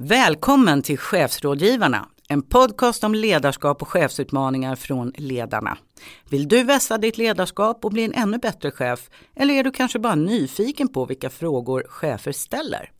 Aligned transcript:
Välkommen 0.00 0.82
till 0.82 0.98
Chefsrådgivarna, 0.98 2.08
en 2.28 2.42
podcast 2.42 3.04
om 3.04 3.14
ledarskap 3.14 3.82
och 3.82 3.88
chefsutmaningar 3.88 4.76
från 4.76 5.12
ledarna. 5.16 5.78
Vill 6.30 6.48
du 6.48 6.62
vässa 6.62 6.98
ditt 6.98 7.18
ledarskap 7.18 7.84
och 7.84 7.92
bli 7.92 8.04
en 8.04 8.14
ännu 8.14 8.38
bättre 8.38 8.70
chef? 8.70 9.10
Eller 9.36 9.54
är 9.54 9.64
du 9.64 9.70
kanske 9.70 9.98
bara 9.98 10.14
nyfiken 10.14 10.88
på 10.88 11.04
vilka 11.04 11.30
frågor 11.30 11.84
chefer 11.88 12.32
ställer? 12.32 12.90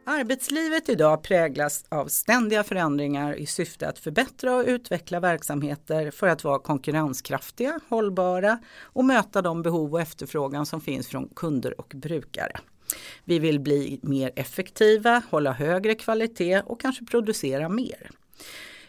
Arbetslivet 0.07 0.89
idag 0.89 1.23
präglas 1.23 1.85
av 1.89 2.07
ständiga 2.07 2.63
förändringar 2.63 3.35
i 3.35 3.45
syfte 3.45 3.89
att 3.89 3.99
förbättra 3.99 4.55
och 4.55 4.65
utveckla 4.67 5.19
verksamheter 5.19 6.11
för 6.11 6.27
att 6.27 6.43
vara 6.43 6.59
konkurrenskraftiga, 6.59 7.79
hållbara 7.89 8.59
och 8.81 9.05
möta 9.05 9.41
de 9.41 9.61
behov 9.61 9.93
och 9.93 10.01
efterfrågan 10.01 10.65
som 10.65 10.81
finns 10.81 11.07
från 11.07 11.29
kunder 11.35 11.79
och 11.79 11.93
brukare. 11.95 12.59
Vi 13.23 13.39
vill 13.39 13.59
bli 13.59 13.99
mer 14.03 14.31
effektiva, 14.35 15.21
hålla 15.29 15.51
högre 15.51 15.95
kvalitet 15.95 16.61
och 16.65 16.81
kanske 16.81 17.05
producera 17.05 17.69
mer. 17.69 18.11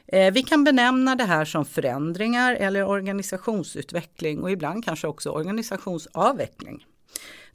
Eh, 0.07 0.33
vi 0.33 0.43
kan 0.43 0.65
benämna 0.65 1.15
det 1.15 1.25
här 1.25 1.45
som 1.45 1.65
förändringar 1.65 2.55
eller 2.55 2.85
organisationsutveckling 2.85 4.43
och 4.43 4.51
ibland 4.51 4.85
kanske 4.85 5.07
också 5.07 5.31
organisationsavveckling. 5.31 6.85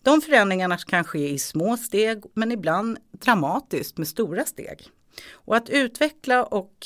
De 0.04 0.22
förändringarna 0.22 0.78
kan 0.78 1.04
ske 1.04 1.30
i 1.30 1.40
små 1.40 1.78
steg 1.78 2.24
men 2.34 2.52
ibland 2.52 2.98
dramatiskt 3.12 3.98
med 3.98 4.08
stora 4.08 4.46
steg. 4.46 4.88
Och 5.32 5.56
att 5.56 5.70
utveckla 5.70 6.44
och 6.44 6.86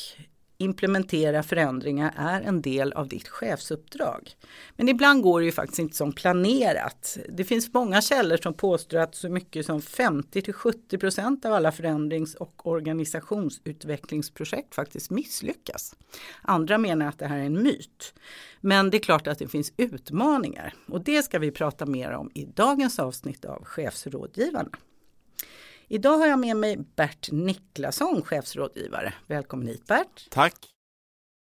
implementera 0.58 1.44
förändringar 1.44 2.14
är 2.18 2.42
en 2.42 2.62
del 2.62 2.94
av 2.94 3.08
ditt 3.08 3.28
chefsuppdrag. 3.28 4.36
Men 4.76 4.90
ibland 4.90 5.24
går 5.24 5.40
det 5.40 5.46
ju 5.46 5.52
faktiskt 5.52 5.80
inte 5.80 5.96
som 5.96 6.14
planerat. 6.14 7.18
Det 7.30 7.44
finns 7.44 7.74
många 7.74 8.02
källor 8.02 8.38
som 8.38 8.54
påstår 8.54 8.98
att 8.98 9.16
så 9.16 9.30
mycket 9.30 9.66
som 9.66 9.82
50 9.82 10.42
70% 10.42 11.46
av 11.46 11.54
alla 11.54 11.72
förändrings 11.72 12.36
och 12.36 12.68
organisationsutvecklingsprojekt 12.68 14.76
faktiskt 14.76 15.12
misslyckas. 15.12 15.96
Andra 16.42 16.78
menar 16.78 17.08
att 17.08 17.20
det 17.20 17.28
här 17.28 17.38
är 17.38 17.44
en 17.44 17.64
myt. 17.64 18.14
Men 18.62 18.90
det 18.90 18.98
är 18.98 19.00
klart 19.00 19.28
att 19.28 19.40
det 19.40 19.48
finns 19.48 19.74
utmaningar 19.78 20.74
och 20.88 21.04
det 21.04 21.24
ska 21.24 21.40
vi 21.40 21.52
prata 21.52 21.86
mer 21.86 22.12
om 22.12 22.32
i 22.34 22.46
dagens 22.46 23.00
avsnitt 23.00 23.46
av 23.46 23.66
Chefsrådgivarna. 23.66 24.70
Idag 25.88 26.18
har 26.18 26.28
jag 26.28 26.40
med 26.40 26.58
mig 26.58 26.78
Bert 26.96 27.32
Niklasson, 27.32 28.22
chefsrådgivare. 28.22 29.14
Välkommen 29.28 29.68
hit 29.68 29.88
Bert! 29.88 30.28
Tack! 30.30 30.56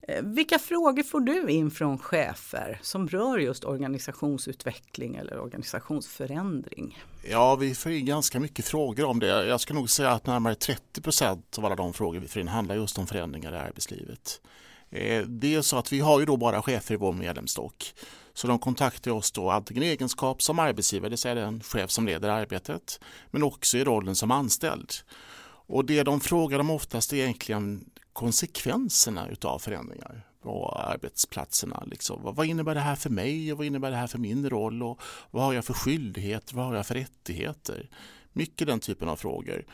Eh, 0.07 0.23
vilka 0.23 0.59
frågor 0.59 1.03
får 1.03 1.19
du 1.19 1.49
in 1.49 1.71
från 1.71 1.97
chefer 1.97 2.79
som 2.81 3.07
rör 3.07 3.37
just 3.37 3.63
organisationsutveckling 3.63 5.15
eller 5.15 5.39
organisationsförändring? 5.39 7.03
Ja, 7.29 7.55
vi 7.55 7.75
får 7.75 7.91
in 7.91 8.05
ganska 8.05 8.39
mycket 8.39 8.65
frågor 8.65 9.05
om 9.05 9.19
det. 9.19 9.45
Jag 9.45 9.61
ska 9.61 9.73
nog 9.73 9.89
säga 9.89 10.11
att 10.11 10.25
närmare 10.25 10.55
30 10.55 11.01
procent 11.01 11.57
av 11.57 11.65
alla 11.65 11.75
de 11.75 11.93
frågor 11.93 12.19
vi 12.19 12.27
får 12.27 12.41
in 12.41 12.47
handlar 12.47 12.75
just 12.75 12.97
om 12.97 13.07
förändringar 13.07 13.53
i 13.53 13.57
arbetslivet. 13.57 14.41
Eh, 14.95 15.21
det 15.21 15.55
är 15.55 15.61
så 15.61 15.77
att 15.77 15.93
vi 15.93 15.99
har 15.99 16.19
ju 16.19 16.25
då 16.25 16.37
bara 16.37 16.61
chefer 16.61 16.93
i 16.93 16.97
vår 16.97 17.13
medlemsstock. 17.13 17.93
Så 18.33 18.47
de 18.47 18.59
kontaktar 18.59 19.11
oss 19.11 19.31
då 19.31 19.49
antingen 19.49 19.83
i 19.83 19.85
egenskap 19.85 20.41
som 20.41 20.59
arbetsgivare, 20.59 21.07
det 21.07 21.09
vill 21.09 21.17
säga 21.17 21.35
den 21.35 21.61
chef 21.63 21.91
som 21.91 22.05
leder 22.05 22.29
arbetet, 22.29 22.99
men 23.31 23.43
också 23.43 23.77
i 23.77 23.83
rollen 23.83 24.15
som 24.15 24.31
anställd. 24.31 24.93
Och 25.67 25.85
det 25.85 26.03
de 26.03 26.19
frågar 26.19 26.59
om 26.59 26.69
oftast 26.69 27.13
är 27.13 27.17
egentligen 27.17 27.89
konsekvenserna 28.13 29.29
utav 29.29 29.59
förändringar 29.59 30.27
på 30.41 30.69
arbetsplatserna. 30.69 31.83
Liksom. 31.85 32.19
Vad 32.23 32.45
innebär 32.45 32.75
det 32.75 32.81
här 32.81 32.95
för 32.95 33.09
mig 33.09 33.51
och 33.51 33.57
vad 33.57 33.67
innebär 33.67 33.91
det 33.91 33.97
här 33.97 34.07
för 34.07 34.19
min 34.19 34.49
roll 34.49 34.83
och 34.83 35.01
vad 35.31 35.43
har 35.43 35.53
jag 35.53 35.65
för 35.65 35.73
skyldigheter, 35.73 36.55
vad 36.55 36.65
har 36.65 36.75
jag 36.75 36.87
för 36.87 36.95
rättigheter? 36.95 37.89
Mycket 38.33 38.67
den 38.67 38.79
typen 38.79 39.09
av 39.09 39.15
frågor. 39.15 39.65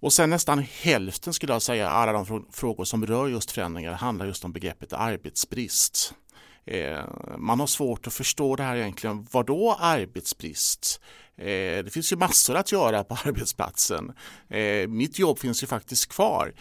Och 0.00 0.12
sen 0.12 0.30
nästan 0.30 0.58
hälften 0.58 1.34
skulle 1.34 1.52
jag 1.52 1.62
säga, 1.62 1.88
alla 1.88 2.12
de 2.12 2.46
frågor 2.52 2.84
som 2.84 3.06
rör 3.06 3.28
just 3.28 3.50
förändringar 3.50 3.92
handlar 3.92 4.26
just 4.26 4.44
om 4.44 4.52
begreppet 4.52 4.92
arbetsbrist. 4.92 6.14
Eh, 6.66 7.04
man 7.38 7.60
har 7.60 7.66
svårt 7.66 8.06
att 8.06 8.14
förstå 8.14 8.56
det 8.56 8.62
här 8.62 8.76
egentligen. 8.76 9.26
Vad 9.30 9.46
då 9.46 9.76
arbetsbrist? 9.80 11.00
Eh, 11.36 11.44
det 11.84 11.92
finns 11.92 12.12
ju 12.12 12.16
massor 12.16 12.56
att 12.56 12.72
göra 12.72 13.04
på 13.04 13.14
arbetsplatsen. 13.24 14.12
Eh, 14.48 14.88
mitt 14.88 15.18
jobb 15.18 15.38
finns 15.38 15.62
ju 15.62 15.66
faktiskt 15.66 16.08
kvar. 16.08 16.54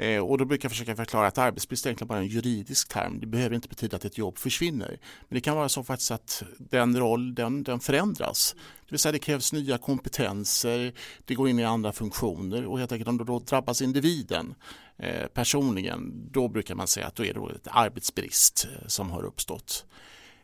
Eh, 0.00 0.20
och 0.20 0.38
då 0.38 0.44
brukar 0.44 0.66
jag 0.66 0.72
försöka 0.72 0.96
förklara 0.96 1.26
att 1.26 1.38
arbetsbrist 1.38 1.86
är 1.86 1.90
egentligen 1.90 2.08
bara 2.08 2.18
en 2.18 2.26
juridisk 2.26 2.88
term. 2.88 3.20
Det 3.20 3.26
behöver 3.26 3.54
inte 3.54 3.68
betyda 3.68 3.96
att 3.96 4.04
ett 4.04 4.18
jobb 4.18 4.38
försvinner. 4.38 4.98
Men 5.28 5.34
det 5.34 5.40
kan 5.40 5.56
vara 5.56 5.68
så 5.68 5.84
faktiskt 5.84 6.10
att 6.10 6.42
den 6.58 6.98
roll 6.98 7.34
den, 7.34 7.62
den 7.62 7.80
förändras. 7.80 8.54
Det 8.84 8.92
vill 8.92 8.98
säga 8.98 9.12
det 9.12 9.18
krävs 9.18 9.52
nya 9.52 9.78
kompetenser, 9.78 10.92
det 11.24 11.34
går 11.34 11.48
in 11.48 11.58
i 11.58 11.64
andra 11.64 11.92
funktioner 11.92 12.66
och 12.66 12.78
helt 12.78 12.92
enkelt 12.92 13.08
om 13.08 13.18
då 13.18 13.38
drabbas 13.38 13.82
individen 13.82 14.54
eh, 14.98 15.26
personligen 15.26 16.28
då 16.30 16.48
brukar 16.48 16.74
man 16.74 16.86
säga 16.86 17.06
att 17.06 17.14
då 17.14 17.24
är 17.24 17.34
det 17.34 17.54
ett 17.54 17.68
arbetsbrist 17.70 18.68
eh, 18.72 18.86
som 18.86 19.10
har 19.10 19.24
uppstått. 19.24 19.86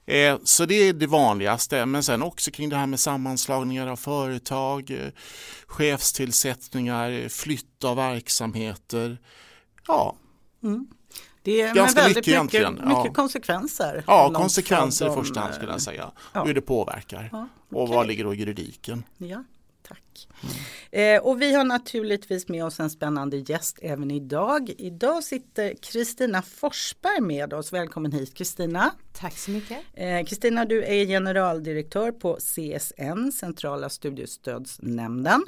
Eh, 0.06 0.38
så 0.44 0.66
det 0.66 0.74
är 0.74 0.92
det 0.92 1.06
vanligaste, 1.06 1.86
men 1.86 2.02
sen 2.02 2.22
också 2.22 2.50
kring 2.50 2.68
det 2.68 2.76
här 2.76 2.86
med 2.86 3.00
sammanslagningar 3.00 3.86
av 3.86 3.96
företag, 3.96 4.90
eh, 4.90 5.08
chefstillsättningar, 5.66 7.28
flytt 7.28 7.84
av 7.84 7.96
verksamheter, 7.96 9.18
Ja. 9.88 10.16
Mm. 10.62 10.86
Det 11.42 11.60
är 11.60 11.74
Ganska 11.74 12.00
väldigt 12.00 12.16
mycket, 12.16 12.32
egentligen. 12.32 12.74
mycket, 12.74 12.88
mycket 12.88 13.14
konsekvenser. 13.14 14.04
Ja, 14.06 14.32
konsekvenser 14.34 15.10
i 15.10 15.14
första 15.14 15.40
hand 15.40 15.54
skulle 15.54 15.72
jag 15.72 15.80
säga. 15.80 16.12
Ja. 16.32 16.44
Hur 16.44 16.54
det 16.54 16.60
påverkar. 16.60 17.28
Ja, 17.32 17.46
okay. 17.68 17.80
Och 17.82 17.88
vad 17.88 18.06
ligger 18.06 18.24
då 18.24 18.34
i 18.34 18.36
juridiken. 18.36 19.04
Ja, 19.18 19.44
tack. 19.88 20.28
Mm. 20.92 21.16
Eh, 21.16 21.22
och 21.22 21.42
vi 21.42 21.54
har 21.54 21.64
naturligtvis 21.64 22.48
med 22.48 22.64
oss 22.64 22.80
en 22.80 22.90
spännande 22.90 23.36
gäst 23.36 23.78
även 23.82 24.10
idag. 24.10 24.70
Idag 24.78 25.24
sitter 25.24 25.74
Kristina 25.82 26.42
Forsberg 26.42 27.20
med 27.20 27.52
oss. 27.52 27.72
Välkommen 27.72 28.12
hit 28.12 28.34
Kristina. 28.34 28.90
Tack 29.12 29.38
så 29.38 29.50
mycket. 29.50 29.78
Eh, 29.94 30.24
Kristina, 30.24 30.64
du 30.64 30.84
är 30.84 31.06
generaldirektör 31.06 32.12
på 32.12 32.36
CSN, 32.36 33.32
Centrala 33.32 33.88
studiestödsnämnden. 33.88 35.42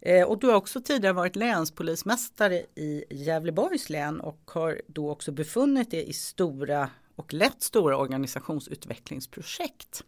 Eh, 0.00 0.24
och 0.24 0.38
du 0.38 0.46
har 0.46 0.54
också 0.54 0.80
tidigare 0.80 1.12
varit 1.12 1.36
länspolismästare 1.36 2.54
i 2.74 3.04
Gävleborgs 3.10 3.90
län 3.90 4.20
och 4.20 4.50
har 4.54 4.80
då 4.86 5.10
också 5.10 5.32
befunnit 5.32 5.90
dig 5.90 6.08
i 6.08 6.12
stora 6.12 6.90
och 7.16 7.34
lätt 7.34 7.62
stora 7.62 7.96
organisationsutvecklingsprojekt. 7.96 10.04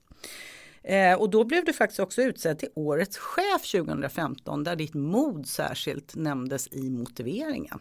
Eh, 0.82 1.14
och 1.14 1.30
då 1.30 1.44
blev 1.44 1.64
du 1.64 1.72
faktiskt 1.72 2.00
också 2.00 2.22
utsedd 2.22 2.58
till 2.58 2.68
årets 2.74 3.18
chef 3.18 3.70
2015 3.72 4.64
där 4.64 4.76
ditt 4.76 4.94
mod 4.94 5.46
särskilt 5.46 6.14
nämndes 6.14 6.68
i 6.72 6.90
motiveringen. 6.90 7.78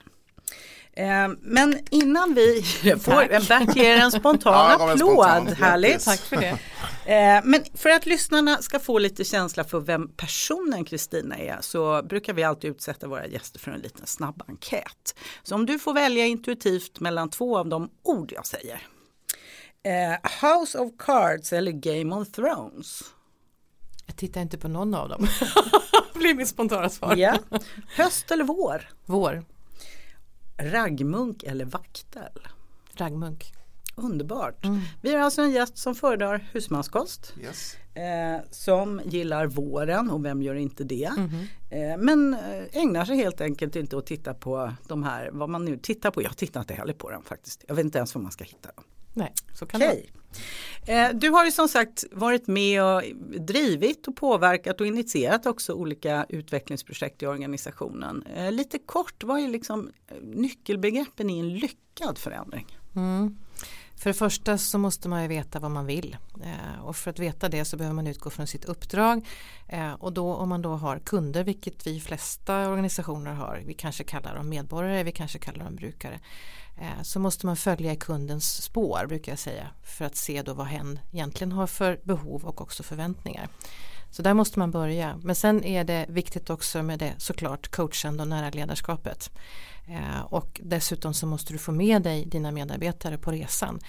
Eh, 0.98 1.28
men 1.42 1.80
innan 1.92 2.34
vi 2.34 2.62
får, 3.02 3.48
Bert 3.48 3.76
ger 3.76 3.98
en 3.98 4.12
spontan 4.12 4.54
ja, 4.80 4.92
applåd, 4.92 5.00
spontan. 5.00 5.48
härligt. 5.48 6.06
Tack 6.06 6.20
för 6.20 6.36
det. 6.36 6.60
Eh, 7.08 7.42
men 7.44 7.64
för 7.74 7.90
att 7.90 8.06
lyssnarna 8.06 8.58
ska 8.62 8.80
få 8.80 9.00
lite 9.00 9.24
känsla 9.24 9.64
för 9.64 9.80
vem 9.80 10.08
personen 10.08 10.86
Kristina 10.86 11.38
är 11.38 11.58
så 11.62 12.04
brukar 12.04 12.34
vi 12.34 12.44
alltid 12.44 12.72
utsätta 12.72 13.08
våra 13.08 13.28
gäster 13.28 13.60
för 13.60 13.72
en 13.72 13.80
liten 13.80 14.06
snabb 14.06 14.44
enkät. 14.48 15.16
Så 15.44 15.56
om 15.56 15.66
du 15.66 15.80
får 15.80 15.94
välja 15.94 16.26
intuitivt 16.26 17.00
mellan 17.00 17.30
två 17.30 17.58
av 17.58 17.68
de 17.68 17.90
ord 18.04 18.32
jag 18.36 18.46
säger. 18.46 18.88
Eh, 19.84 20.50
House 20.50 20.78
of 20.78 20.92
Cards 20.98 21.54
eller 21.54 21.72
Game 21.72 22.16
of 22.16 22.32
Thrones? 22.32 23.04
Jag 24.06 24.16
tittar 24.16 24.42
inte 24.42 24.58
på 24.58 24.68
någon 24.68 24.94
av 24.94 25.10
dem. 25.10 25.28
blir 26.14 26.34
mitt 26.34 26.48
spontana 26.50 26.90
svar. 26.90 27.16
Ja. 27.16 27.38
Höst 27.96 28.32
eller 28.32 28.44
vår? 28.44 28.90
Vår. 29.06 29.44
Raggmunk 30.58 31.44
eller 31.44 31.66
vaktel? 31.66 32.48
Raggmunk. 32.94 33.54
Underbart. 33.96 34.66
Mm. 34.66 34.80
Vi 35.02 35.14
har 35.14 35.22
alltså 35.22 35.42
en 35.42 35.52
gäst 35.52 35.78
som 35.78 35.96
föredrar 35.96 36.48
husmanskost. 36.52 37.34
Yes. 37.42 37.76
Eh, 37.94 38.42
som 38.52 39.02
gillar 39.06 39.48
våren 39.48 40.10
och 40.10 40.26
vem 40.26 40.42
gör 40.42 40.56
inte 40.56 40.84
det. 40.84 41.12
Mm 41.18 41.30
eh, 41.70 41.98
men 41.98 42.34
eh, 42.34 42.82
ägnar 42.82 43.06
sig 43.06 43.16
helt 43.16 43.42
enkelt 43.42 43.76
inte 43.76 43.98
att 43.98 44.06
titta 44.06 44.34
på 44.34 44.74
de 44.88 45.04
här, 45.04 45.30
vad 45.32 45.50
man 45.50 45.66
nu 45.66 45.78
tittar 45.78 46.12
på. 46.12 46.22
Jag 46.22 46.38
tittar 46.38 46.60
inte 46.60 46.74
heller 46.74 46.94
på 46.94 47.12
dem 47.12 47.24
faktiskt. 47.24 47.66
Jag 47.68 47.76
vet 47.76 47.86
inte 47.86 47.98
ens 47.98 48.16
var 48.16 48.22
man 48.22 48.32
ska 48.32 48.44
hitta 48.44 48.72
dem. 48.76 48.84
Nej, 49.14 49.34
så 49.54 49.66
kan 49.66 49.82
okay. 49.82 49.98
Eh, 49.98 50.04
Eh, 50.88 51.10
du 51.14 51.30
har 51.30 51.46
ju 51.46 51.52
som 51.52 51.68
sagt 51.68 52.04
varit 52.12 52.48
med 52.48 52.84
och 52.84 53.04
drivit 53.40 54.08
och 54.08 54.16
påverkat 54.16 54.82
och 54.82 54.88
initierat 54.88 55.46
också 55.46 55.74
olika 55.74 56.26
utvecklingsprojekt 56.30 57.24
i 57.24 57.28
organisationen. 57.28 58.24
Eh, 58.36 58.52
lite 58.52 58.80
kort, 58.80 59.24
vad 59.24 59.40
är 59.40 59.48
liksom 59.48 59.92
eh, 60.08 60.18
nyckelbegreppen 60.22 61.30
i 61.30 61.40
en 61.40 61.50
lyckad 61.50 62.18
förändring? 62.18 62.78
Mm. 62.96 63.38
För 63.98 64.10
det 64.10 64.14
första 64.14 64.58
så 64.58 64.78
måste 64.78 65.10
man 65.10 65.22
ju 65.22 65.28
veta 65.28 65.60
vad 65.60 65.72
man 65.72 65.86
vill 65.86 66.18
eh, 66.44 66.84
och 66.84 66.96
för 66.96 67.12
att 67.12 67.20
veta 67.20 67.50
det 67.50 67.66
så 67.66 67.78
behöver 67.78 67.96
man 67.96 68.08
utgå 68.08 68.30
från 68.30 68.48
sitt 68.48 68.66
uppdrag 68.66 69.26
eh, 69.68 69.94
och 69.94 70.14
då 70.14 70.34
om 70.34 70.50
man 70.50 70.62
då 70.62 70.70
har 70.70 71.00
kunder, 71.00 71.44
vilket 71.44 71.88
vi 71.88 72.00
flesta 72.00 72.70
organisationer 72.70 73.34
har, 73.34 73.64
vi 73.66 73.74
kanske 73.74 74.04
kallar 74.04 74.36
dem 74.36 74.50
medborgare, 74.50 75.04
vi 75.04 75.12
kanske 75.12 75.40
kallar 75.40 75.66
dem 75.66 75.76
brukare, 75.76 76.20
så 77.04 77.20
måste 77.20 77.46
man 77.46 77.56
följa 77.56 77.96
kundens 77.96 78.64
spår 78.64 79.06
brukar 79.08 79.32
jag 79.32 79.40
säga 79.40 79.68
för 79.84 80.06
att 80.06 80.16
se 80.16 80.42
då 80.42 80.54
vad 80.54 80.68
hen 80.68 81.00
egentligen 81.12 81.52
har 81.52 81.68
för 81.68 82.00
behov 82.04 82.46
och 82.46 82.62
också 82.62 82.84
förväntningar. 82.84 83.50
Så 84.12 84.22
där 84.22 84.34
måste 84.34 84.60
man 84.60 84.72
börja. 84.72 85.20
Men 85.24 85.36
sen 85.36 85.64
är 85.64 85.84
det 85.84 86.06
viktigt 86.10 86.50
också 86.50 86.84
med 86.84 87.00
det 87.00 87.14
såklart 87.18 87.68
coachande 87.68 88.24
och 88.24 88.28
nära 88.28 88.50
ledarskapet. 88.50 89.30
Eh, 89.88 90.22
och 90.22 90.62
dessutom 90.64 91.14
så 91.14 91.28
måste 91.28 91.54
du 91.54 91.60
få 91.60 91.72
med 91.72 92.02
dig 92.02 92.26
dina 92.26 92.52
medarbetare 92.52 93.18
på 93.18 93.32
resan. 93.32 93.80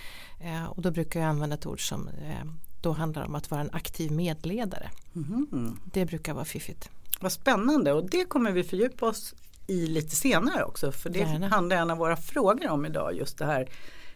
Eh, 0.40 0.64
och 0.64 0.82
då 0.82 0.90
brukar 0.90 1.20
jag 1.20 1.28
använda 1.28 1.54
ett 1.54 1.66
ord 1.66 1.88
som 1.88 2.08
eh, 2.08 2.44
då 2.80 2.92
handlar 2.92 3.22
om 3.26 3.34
att 3.34 3.50
vara 3.50 3.60
en 3.60 3.70
aktiv 3.72 4.12
medledare. 4.12 4.90
Mm. 5.14 5.80
Det 5.84 6.06
brukar 6.06 6.34
vara 6.34 6.44
fiffigt. 6.44 6.90
Vad 7.20 7.32
spännande 7.32 7.92
och 7.92 8.10
det 8.10 8.24
kommer 8.24 8.52
vi 8.52 8.64
fördjupa 8.64 9.06
oss 9.06 9.34
i 9.68 9.86
lite 9.86 10.16
senare 10.16 10.64
också. 10.64 10.92
För 10.92 11.10
det 11.10 11.18
Gärna. 11.18 11.48
handlar 11.48 11.76
en 11.76 11.90
av 11.90 11.98
våra 11.98 12.16
frågor 12.16 12.68
om 12.68 12.86
idag. 12.86 13.14
Just 13.14 13.38
det 13.38 13.44
här 13.44 13.68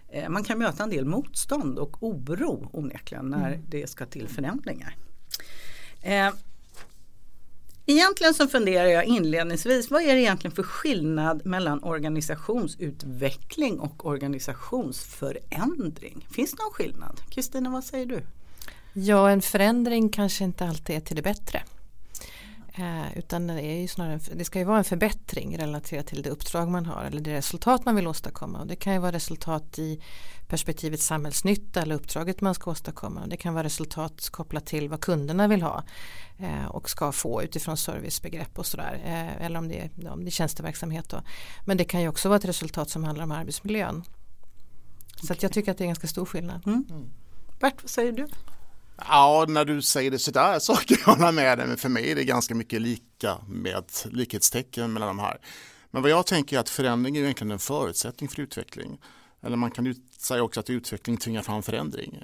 eh, 0.09 0.29
man 0.29 0.45
kan 0.45 0.59
möta 0.59 0.83
en 0.83 0.91
del 0.91 1.05
motstånd 1.05 1.79
och 1.79 2.03
oro 2.03 2.71
onekligen 2.73 3.27
när 3.27 3.49
mm. 3.49 3.61
det 3.69 3.91
ska 3.91 4.07
till 4.07 4.29
förändringar. 4.29 4.97
Eh, 6.03 6.31
Egentligen 7.87 8.35
så 8.35 8.49
funderar 8.49 8.87
jag 8.87 9.05
inledningsvis, 9.05 9.91
vad 9.91 10.03
är 10.03 10.15
det 10.15 10.21
egentligen 10.21 10.55
för 10.55 10.63
skillnad 10.63 11.47
mellan 11.47 11.83
organisationsutveckling 11.83 13.81
och 13.81 14.07
organisationsförändring? 14.07 16.27
Finns 16.31 16.51
det 16.51 16.57
någon 16.63 16.73
skillnad? 16.73 17.21
Kristina, 17.31 17.71
vad 17.71 17.85
säger 17.85 18.07
du? 18.07 18.23
Ja, 18.93 19.31
en 19.31 19.43
förändring 19.43 20.09
kanske 20.09 20.45
inte 20.45 20.65
alltid 20.65 20.97
är 20.97 21.01
till 21.01 21.17
det 21.17 21.23
bättre. 21.23 21.63
Eh, 22.75 23.19
utan 23.19 23.47
det, 23.47 23.63
är 23.63 23.81
ju 23.81 23.89
snarare, 23.89 24.19
det 24.35 24.45
ska 24.45 24.59
ju 24.59 24.65
vara 24.65 24.79
en 24.79 24.85
förbättring 24.85 25.59
relaterat 25.59 26.07
till 26.07 26.23
det 26.23 26.31
uppdrag 26.31 26.69
man 26.69 26.87
har 26.87 27.05
eller 27.05 27.21
det 27.21 27.35
resultat 27.35 27.85
man 27.85 27.97
vill 27.97 28.07
åstadkomma. 28.07 28.61
Och 28.61 28.67
det 28.67 28.77
kan 28.77 28.93
ju 28.93 28.99
vara 28.99 29.13
resultat 29.13 29.79
i 29.79 30.03
perspektivet 30.47 31.01
samhällsnytta 31.01 31.83
eller 31.83 31.95
uppdraget 31.95 32.41
man 32.41 32.55
ska 32.55 32.71
åstadkomma. 32.71 33.27
Det 33.27 33.37
kan 33.37 33.55
vara 33.55 33.65
resultat 33.65 34.29
kopplat 34.31 34.67
till 34.67 34.89
vad 34.89 35.01
kunderna 35.01 35.49
vill 35.49 35.63
ha 35.63 35.85
eh, 36.39 36.67
och 36.67 36.91
ska 36.91 37.13
få 37.13 37.43
utifrån 37.43 37.77
servicebegrepp 37.77 38.59
och 38.59 38.67
sådär. 38.67 39.01
Eh, 39.05 39.47
eller 39.47 39.59
om 39.59 39.69
det, 39.69 39.79
är, 39.79 40.11
om 40.11 40.25
det 40.25 40.29
är 40.29 40.31
tjänsteverksamhet 40.31 41.09
då. 41.09 41.23
Men 41.65 41.77
det 41.77 41.85
kan 41.85 42.01
ju 42.01 42.09
också 42.09 42.29
vara 42.29 42.39
ett 42.39 42.45
resultat 42.45 42.91
som 42.91 43.05
handlar 43.05 43.25
om 43.25 43.33
arbetsmiljön. 43.33 44.05
Så 45.17 45.25
okay. 45.25 45.37
jag 45.41 45.53
tycker 45.53 45.73
att 45.73 45.79
det 45.79 45.85
är 45.85 45.87
ganska 45.87 46.07
stor 46.07 46.25
skillnad. 46.25 46.67
Mm. 46.67 47.11
Bert, 47.61 47.83
vad 47.83 47.91
säger 47.91 48.13
du? 48.13 48.27
Ja, 48.97 49.45
när 49.49 49.65
du 49.65 49.83
säger 49.83 50.11
det 50.11 50.19
sådär 50.19 50.59
så 50.59 50.75
kan 50.75 50.97
jag 51.07 51.15
hålla 51.15 51.33
med 51.33 51.59
dig, 51.59 51.67
men 51.67 51.77
för 51.77 51.89
mig 51.89 52.11
är 52.11 52.15
det 52.15 52.25
ganska 52.25 52.55
mycket 52.55 52.83
lika 52.83 53.39
med 53.49 53.85
likhetstecken 54.05 54.93
mellan 54.93 55.09
de 55.09 55.19
här. 55.19 55.39
Men 55.91 56.03
vad 56.03 56.11
jag 56.11 56.27
tänker 56.27 56.57
är 56.57 56.61
att 56.61 56.69
förändring 56.69 57.17
är 57.17 57.23
egentligen 57.23 57.51
en 57.51 57.59
förutsättning 57.59 58.29
för 58.29 58.43
utveckling. 58.43 59.01
Eller 59.43 59.57
man 59.57 59.71
kan 59.71 59.95
säga 60.19 60.43
också 60.43 60.61
att 60.61 60.71
utveckling 60.71 61.17
tvingar 61.17 61.43
fram 61.43 61.63
förändring. 61.63 62.23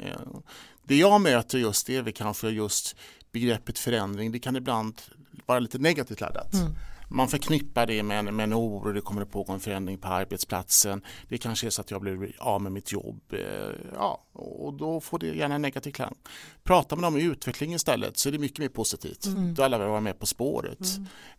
Det 0.83 0.97
jag 0.97 1.21
möter 1.21 1.59
just 1.59 1.87
det 1.87 1.97
är 1.97 2.03
väl 2.03 2.13
kanske 2.13 2.49
just 2.49 2.97
begreppet 3.33 3.79
förändring. 3.79 4.33
Det 4.33 4.39
kan 4.39 4.57
ibland 4.57 5.03
vara 5.47 5.59
lite 5.59 5.79
negativt 5.79 6.21
laddat. 6.21 6.55
Mm 6.55 6.75
man 7.09 7.29
förknippar 7.29 7.87
det 7.87 8.03
med 8.03 8.19
en, 8.19 8.37
med 8.37 8.45
en 8.45 8.55
oro, 8.55 8.93
det 8.93 9.01
kommer 9.01 9.23
att 9.23 9.31
pågå 9.31 9.53
en 9.53 9.61
förändring 9.61 9.99
på 9.99 10.09
arbetsplatsen. 10.09 11.03
Det 11.29 11.39
kanske 11.39 11.67
är 11.67 11.71
så 11.71 11.81
att 11.81 11.91
jag 11.91 12.01
blir 12.01 12.33
av 12.39 12.63
med 12.63 12.73
mitt 12.73 12.93
jobb. 12.93 13.21
Eh, 13.33 13.41
ja, 13.95 14.25
och 14.33 14.75
då 14.75 15.01
får 15.01 15.19
det 15.19 15.27
gärna 15.27 15.55
en 15.55 15.63
negativ 15.63 15.91
klang. 15.91 16.15
Pratar 16.63 16.97
man 16.97 17.05
om 17.05 17.17
utveckling 17.17 17.75
istället 17.75 18.19
så 18.19 18.29
är 18.29 18.33
det 18.33 18.39
mycket 18.39 18.59
mer 18.59 18.69
positivt. 18.69 19.27
Mm. 19.27 19.55
Då 19.55 19.63
alla 19.63 19.79
vill 19.79 19.89
vara 19.89 20.01
med 20.01 20.19
på 20.19 20.27
spåret. 20.27 20.87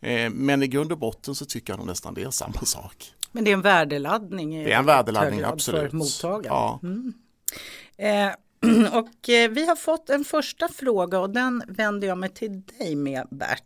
Mm. 0.01 0.25
Eh, 0.25 0.39
men 0.39 0.63
i 0.63 0.68
grund 0.68 0.92
och 0.92 0.98
botten 0.98 1.36
så 1.36 1.45
tycker 1.45 1.74
jag 1.74 1.77
nog 1.77 1.88
nästan 1.88 2.13
det 2.13 2.24
är 2.24 2.30
samma 2.30 2.62
sak. 2.62 3.13
Men 3.31 3.44
det 3.44 3.51
är 3.51 3.54
en 3.54 3.62
värdeladdning? 3.62 4.63
Det 4.63 4.71
är 4.71 4.80
en 4.80 4.86
värdeladdning, 4.86 5.42
absolut. 5.42 5.89
För 5.89 5.98
mottagaren. 5.98 6.45
Ja. 6.45 6.80
Mm. 6.83 7.13
Eh, 7.98 8.36
och 8.98 9.10
vi 9.27 9.66
har 9.68 9.75
fått 9.75 10.10
en 10.10 10.25
första 10.25 10.68
fråga 10.68 11.19
och 11.19 11.30
den 11.30 11.63
vänder 11.68 12.07
jag 12.07 12.18
mig 12.18 12.30
till 12.30 12.62
dig 12.62 12.95
med 12.95 13.27
Bert. 13.31 13.63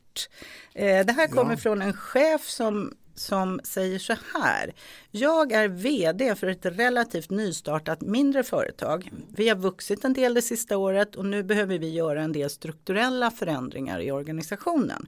Eh, 0.74 1.06
det 1.06 1.14
här 1.14 1.28
kommer 1.28 1.52
ja. 1.52 1.58
från 1.58 1.82
en 1.82 1.94
chef 1.94 2.50
som 2.50 2.94
som 3.16 3.60
säger 3.64 4.00
så 4.00 4.16
här. 4.34 4.74
Jag 5.12 5.52
är 5.52 5.68
VD 5.68 6.36
för 6.36 6.48
ett 6.48 6.66
relativt 6.66 7.30
nystartat 7.30 8.02
mindre 8.02 8.44
företag. 8.44 9.12
Vi 9.30 9.50
har 9.50 9.56
vuxit 9.56 10.06
en 10.06 10.14
del 10.14 10.34
det 10.34 10.42
sista 10.42 10.78
året 10.78 11.16
och 11.16 11.26
nu 11.26 11.44
behöver 11.44 11.78
vi 11.78 11.90
göra 11.90 12.24
en 12.24 12.32
del 12.32 12.50
strukturella 12.50 13.32
förändringar 13.32 14.00
i 14.00 14.12
organisationen. 14.12 15.08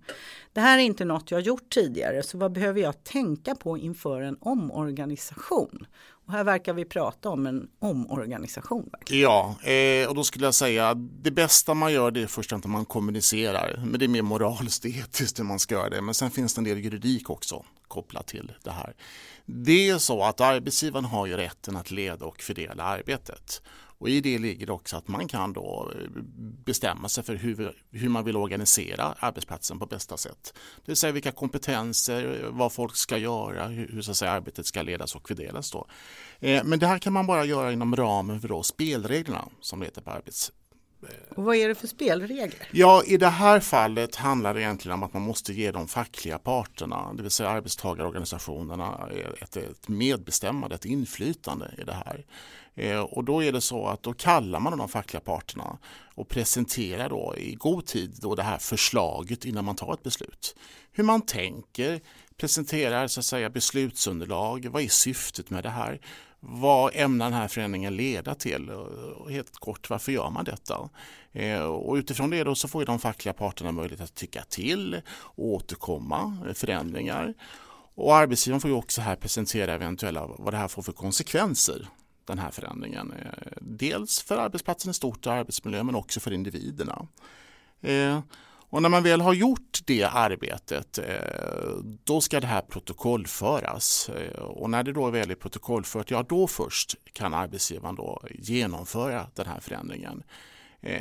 Det 0.53 0.61
här 0.61 0.77
är 0.77 0.81
inte 0.81 1.05
något 1.05 1.31
jag 1.31 1.41
gjort 1.41 1.69
tidigare 1.69 2.23
så 2.23 2.37
vad 2.37 2.51
behöver 2.51 2.81
jag 2.81 3.03
tänka 3.03 3.55
på 3.55 3.77
inför 3.77 4.21
en 4.21 4.37
omorganisation? 4.39 5.87
Och 6.25 6.33
här 6.33 6.43
verkar 6.43 6.73
vi 6.73 6.85
prata 6.85 7.29
om 7.29 7.45
en 7.45 7.67
omorganisation. 7.79 8.89
Ja, 9.09 9.55
eh, 9.63 10.09
och 10.09 10.15
då 10.15 10.23
skulle 10.23 10.45
jag 10.45 10.55
säga 10.55 10.89
att 10.89 11.23
det 11.23 11.31
bästa 11.31 11.73
man 11.73 11.93
gör 11.93 12.11
det 12.11 12.21
är 12.21 12.27
först 12.27 12.53
att 12.53 12.65
man 12.65 12.85
kommunicerar. 12.85 13.83
Men 13.85 13.99
det 13.99 14.05
är 14.05 14.07
mer 14.09 14.21
moraliskt 14.21 14.85
etiskt 14.85 15.39
hur 15.39 15.43
man 15.43 15.59
ska 15.59 15.75
göra 15.75 15.89
det. 15.89 16.01
Men 16.01 16.13
sen 16.13 16.31
finns 16.31 16.53
det 16.53 16.59
en 16.59 16.63
del 16.63 16.79
juridik 16.79 17.29
också 17.29 17.65
kopplat 17.87 18.27
till 18.27 18.51
det 18.63 18.71
här. 18.71 18.93
Det 19.45 19.89
är 19.89 19.97
så 19.97 20.23
att 20.23 20.41
arbetsgivaren 20.41 21.05
har 21.05 21.25
ju 21.25 21.37
rätten 21.37 21.75
att 21.75 21.91
leda 21.91 22.25
och 22.25 22.41
fördela 22.41 22.83
arbetet. 22.83 23.61
Och 23.97 24.09
i 24.09 24.21
det 24.21 24.37
ligger 24.37 24.69
också 24.69 24.97
att 24.97 25.07
man 25.07 25.27
kan 25.27 25.53
då 25.53 25.91
eh, 25.95 26.21
bestämma 26.65 27.09
sig 27.09 27.23
för 27.23 27.35
hur, 27.35 27.83
hur 27.91 28.09
man 28.09 28.23
vill 28.23 28.37
organisera 28.37 29.15
arbetsplatsen 29.19 29.79
på 29.79 29.85
bästa 29.85 30.17
sätt. 30.17 30.53
Det 30.53 30.91
vill 30.91 30.95
säga 30.95 31.11
vilka 31.11 31.31
kompetenser, 31.31 32.47
vad 32.49 32.73
folk 32.73 32.95
ska 32.95 33.17
göra, 33.17 33.67
hur, 33.67 33.87
hur 33.87 34.01
så 34.01 34.13
säga, 34.13 34.31
arbetet 34.31 34.65
ska 34.65 34.81
ledas 34.81 35.15
och 35.15 35.27
fördelas. 35.27 35.71
Då. 35.71 35.87
Eh, 36.39 36.63
men 36.63 36.79
det 36.79 36.87
här 36.87 36.99
kan 36.99 37.13
man 37.13 37.27
bara 37.27 37.45
göra 37.45 37.71
inom 37.71 37.95
ramen 37.95 38.41
för 38.41 38.47
då 38.47 38.63
spelreglerna 38.63 39.49
som 39.61 39.79
det 39.79 39.85
heter 39.85 40.01
på 40.01 40.11
arbets 40.11 40.51
och 41.35 41.43
vad 41.43 41.55
är 41.55 41.67
det 41.67 41.75
för 41.75 41.87
spelregler? 41.87 42.67
Ja, 42.71 43.03
i 43.05 43.17
det 43.17 43.27
här 43.27 43.59
fallet 43.59 44.15
handlar 44.15 44.53
det 44.53 44.61
egentligen 44.61 44.93
om 44.93 45.03
att 45.03 45.13
man 45.13 45.21
måste 45.21 45.53
ge 45.53 45.71
de 45.71 45.87
fackliga 45.87 46.37
parterna, 46.37 47.13
det 47.13 47.21
vill 47.21 47.31
säga 47.31 47.49
arbetstagarorganisationerna, 47.49 49.09
ett, 49.41 49.57
ett 49.57 49.87
medbestämmande, 49.87 50.75
ett 50.75 50.85
inflytande 50.85 51.71
i 51.77 51.83
det 51.83 51.93
här. 51.93 52.25
Eh, 52.75 52.99
och 52.99 53.23
då 53.23 53.43
är 53.43 53.51
det 53.51 53.61
så 53.61 53.87
att 53.87 54.03
då 54.03 54.13
kallar 54.13 54.59
man 54.59 54.77
de 54.77 54.89
fackliga 54.89 55.21
parterna 55.21 55.77
och 56.15 56.29
presenterar 56.29 57.09
då 57.09 57.33
i 57.37 57.55
god 57.55 57.85
tid 57.85 58.17
då 58.21 58.35
det 58.35 58.43
här 58.43 58.57
förslaget 58.57 59.45
innan 59.45 59.65
man 59.65 59.75
tar 59.75 59.93
ett 59.93 60.03
beslut. 60.03 60.55
Hur 60.91 61.03
man 61.03 61.21
tänker, 61.21 62.01
presenterar 62.37 63.07
så 63.07 63.19
att 63.19 63.25
säga 63.25 63.49
beslutsunderlag, 63.49 64.67
vad 64.71 64.81
är 64.81 64.87
syftet 64.87 65.49
med 65.49 65.63
det 65.63 65.69
här? 65.69 66.01
Vad 66.39 66.91
ämnar 66.93 67.25
den 67.25 67.33
här 67.33 67.47
förändringen 67.47 67.95
leda 67.95 68.35
till? 68.35 68.69
Och 68.69 69.31
helt 69.31 69.57
kort, 69.57 69.89
varför 69.89 70.11
gör 70.11 70.29
man 70.29 70.45
detta? 70.45 70.89
Eh, 71.31 71.61
och 71.61 71.95
utifrån 71.95 72.29
det 72.29 72.43
då 72.43 72.55
så 72.55 72.67
får 72.67 72.85
de 72.85 72.99
fackliga 72.99 73.33
parterna 73.33 73.71
möjlighet 73.71 74.01
att 74.01 74.15
tycka 74.15 74.43
till 74.43 75.01
och 75.07 75.45
återkomma 75.45 76.37
förändringar. 76.53 77.33
Och 77.95 78.15
arbetsgivaren 78.15 78.61
får 78.61 78.69
ju 78.69 78.75
också 78.75 79.01
här 79.01 79.15
presentera 79.15 79.73
eventuella 79.73 80.27
vad 80.37 80.53
det 80.53 80.57
här 80.57 80.67
får 80.67 80.81
för 80.81 80.91
konsekvenser 80.91 81.87
den 82.25 82.39
här 82.39 82.51
förändringen. 82.51 83.11
Eh, 83.11 83.57
dels 83.61 84.21
för 84.21 84.37
arbetsplatsen 84.37 84.91
i 84.91 84.93
stort 84.93 85.27
och 85.27 85.33
arbetsmiljön 85.33 85.85
men 85.85 85.95
också 85.95 86.19
för 86.19 86.33
individerna. 86.33 87.07
Eh, 87.81 88.19
och 88.69 88.81
när 88.81 88.89
man 88.89 89.03
väl 89.03 89.21
har 89.21 89.33
gjort 89.33 89.79
det 89.85 90.03
arbetet 90.03 90.97
eh, 90.97 91.05
då 92.03 92.21
ska 92.21 92.39
det 92.39 92.47
här 92.47 92.61
protokollföras 92.61 94.09
och 94.37 94.69
när 94.69 94.83
det 94.83 94.93
då 94.93 95.09
väl 95.09 95.31
är 95.31 95.35
protokollfört, 95.35 96.11
ja 96.11 96.23
då 96.29 96.47
först 96.47 96.95
kan 97.13 97.33
arbetsgivaren 97.33 97.95
då 97.95 98.23
genomföra 98.31 99.27
den 99.33 99.45
här 99.45 99.59
förändringen. 99.59 100.23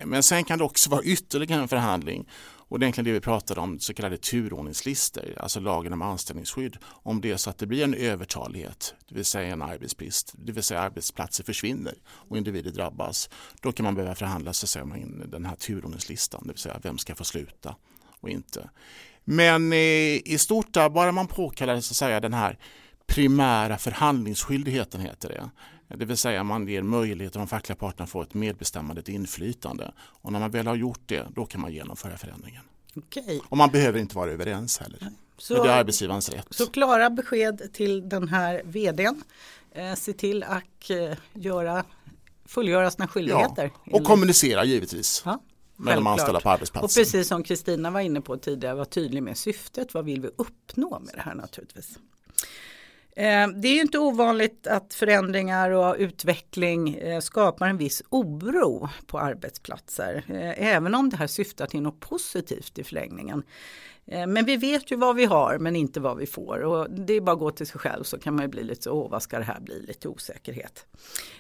Men 0.05 0.23
sen 0.23 0.45
kan 0.45 0.59
det 0.59 0.65
också 0.65 0.91
vara 0.91 1.03
ytterligare 1.03 1.63
en 1.63 1.69
förhandling 1.69 2.29
och 2.69 2.79
det 2.79 2.85
är 2.85 2.87
egentligen 2.87 3.05
det 3.05 3.13
vi 3.13 3.21
pratade 3.21 3.61
om, 3.61 3.79
så 3.79 3.95
kallade 3.95 4.17
turordningslistor, 4.17 5.35
alltså 5.37 5.61
lagen 5.61 5.93
om 5.93 6.03
anställningsskydd. 6.03 6.77
Om 6.85 7.21
det 7.21 7.31
är 7.31 7.37
så 7.37 7.51
att 7.51 7.59
det 7.59 7.67
blir 7.67 7.85
en 7.85 7.95
övertalighet, 7.95 8.95
det 9.09 9.15
vill 9.15 9.25
säga 9.25 9.53
en 9.53 9.63
arbetsbrist, 9.63 10.35
det 10.39 10.53
vill 10.53 10.63
säga 10.63 10.81
arbetsplatser 10.81 11.45
försvinner 11.45 11.95
och 12.07 12.37
individer 12.37 12.71
drabbas, 12.71 13.31
då 13.63 13.73
kan 13.73 13.85
man 13.85 13.95
behöva 13.95 14.15
förhandla 14.15 14.53
sig 14.53 14.83
om 14.83 15.23
den 15.27 15.47
här 15.47 15.57
turordningslistan, 15.57 16.43
det 16.45 16.53
vill 16.53 16.59
säga 16.59 16.81
vem 16.83 16.99
ska 16.99 17.15
få 17.15 17.25
sluta 17.25 17.77
och 18.21 18.29
inte. 18.29 18.71
Men 19.25 19.73
eh, 19.73 19.79
i 20.25 20.37
stort, 20.39 20.75
där, 20.75 20.89
bara 20.89 21.13
man 21.13 21.27
påkallar 21.27 21.81
så 21.81 21.93
att 21.93 21.97
säga, 21.97 22.21
den 22.21 22.35
här 22.35 22.59
primära 23.07 23.79
förhandlingsskyldigheten 23.79 25.01
heter 25.01 25.29
det. 25.29 25.51
Det 25.89 26.05
vill 26.05 26.17
säga 26.17 26.45
man 26.45 26.69
ger 26.69 26.83
möjlighet 26.83 27.37
att 27.37 27.41
de 27.41 27.47
fackliga 27.47 27.77
parterna 27.77 28.07
får 28.07 28.23
ett 28.23 28.35
medbestämmande, 28.35 29.01
ett 29.01 29.09
inflytande. 29.09 29.93
Och 29.99 30.33
när 30.33 30.41
man 30.41 30.51
väl 30.51 30.67
har 30.67 30.75
gjort 30.75 31.01
det, 31.07 31.27
då 31.35 31.47
kan 31.47 31.61
man 31.61 31.73
genomföra 31.73 32.17
förändringen. 32.17 32.63
Okay. 32.97 33.41
Och 33.49 33.57
man 33.57 33.71
behöver 33.71 33.99
inte 33.99 34.17
vara 34.17 34.31
överens 34.31 34.79
heller. 34.79 34.99
Så, 35.39 35.63
det 35.63 35.71
är 35.71 35.79
arbetsgivarens 35.79 36.29
rätt. 36.29 36.47
Så 36.51 36.67
klara 36.67 37.11
besked 37.11 37.73
till 37.73 38.09
den 38.09 38.29
här 38.29 38.63
vdn. 38.65 39.23
Eh, 39.73 39.95
se 39.95 40.13
till 40.13 40.43
att 40.43 40.91
eh, 40.91 41.19
göra 41.33 41.85
fullgöra 42.45 42.91
sina 42.91 43.09
skyldigheter. 43.09 43.71
Ja, 43.85 43.99
och 43.99 44.05
kommunicera 44.05 44.65
givetvis. 44.65 45.23
Ja, 45.25 45.41
med 45.77 45.97
de 45.97 46.07
anställda 46.07 46.41
på 46.41 46.51
arbetsplatsen. 46.51 46.85
Och 46.85 47.07
precis 47.07 47.29
som 47.29 47.43
Kristina 47.43 47.91
var 47.91 48.01
inne 48.01 48.21
på 48.21 48.37
tidigare, 48.37 48.75
var 48.75 48.85
tydlig 48.85 49.23
med 49.23 49.37
syftet. 49.37 49.95
Vad 49.95 50.05
vill 50.05 50.21
vi 50.21 50.29
uppnå 50.37 50.99
med 50.99 51.15
det 51.15 51.21
här 51.21 51.35
naturligtvis? 51.35 51.99
Eh, 53.17 53.49
det 53.49 53.69
är 53.69 53.75
ju 53.75 53.81
inte 53.81 53.99
ovanligt 53.99 54.67
att 54.67 54.95
förändringar 54.95 55.71
och 55.71 55.97
utveckling 55.99 56.95
eh, 56.95 57.21
skapar 57.21 57.69
en 57.69 57.77
viss 57.77 58.03
oro 58.09 58.89
på 59.07 59.19
arbetsplatser. 59.19 60.25
Eh, 60.29 60.75
även 60.75 60.95
om 60.95 61.11
det 61.11 61.17
här 61.17 61.27
syftar 61.27 61.67
till 61.67 61.83
något 61.83 62.01
positivt 62.01 62.79
i 62.79 62.85
förlängningen. 62.85 63.43
Eh, 64.07 64.27
men 64.27 64.45
vi 64.45 64.57
vet 64.57 64.91
ju 64.91 64.97
vad 64.97 65.17
vi 65.17 65.25
har 65.25 65.59
men 65.59 65.77
inte 65.77 66.01
vad 66.01 66.17
vi 66.17 66.27
får 66.27 66.59
och 66.61 66.91
det 66.91 67.13
är 67.13 67.21
bara 67.21 67.33
att 67.33 67.39
gå 67.39 67.51
till 67.51 67.67
sig 67.67 67.81
själv 67.81 68.05
så 68.05 68.19
kan 68.19 68.35
man 68.35 68.45
ju 68.45 68.49
bli 68.49 68.65
lite 68.65 68.83
så, 68.83 68.93
åh 68.93 69.11
vad 69.11 69.23
ska 69.23 69.39
det 69.39 69.45
här 69.45 69.61
bli, 69.61 69.87
lite 69.87 70.09
osäkerhet. 70.09 70.87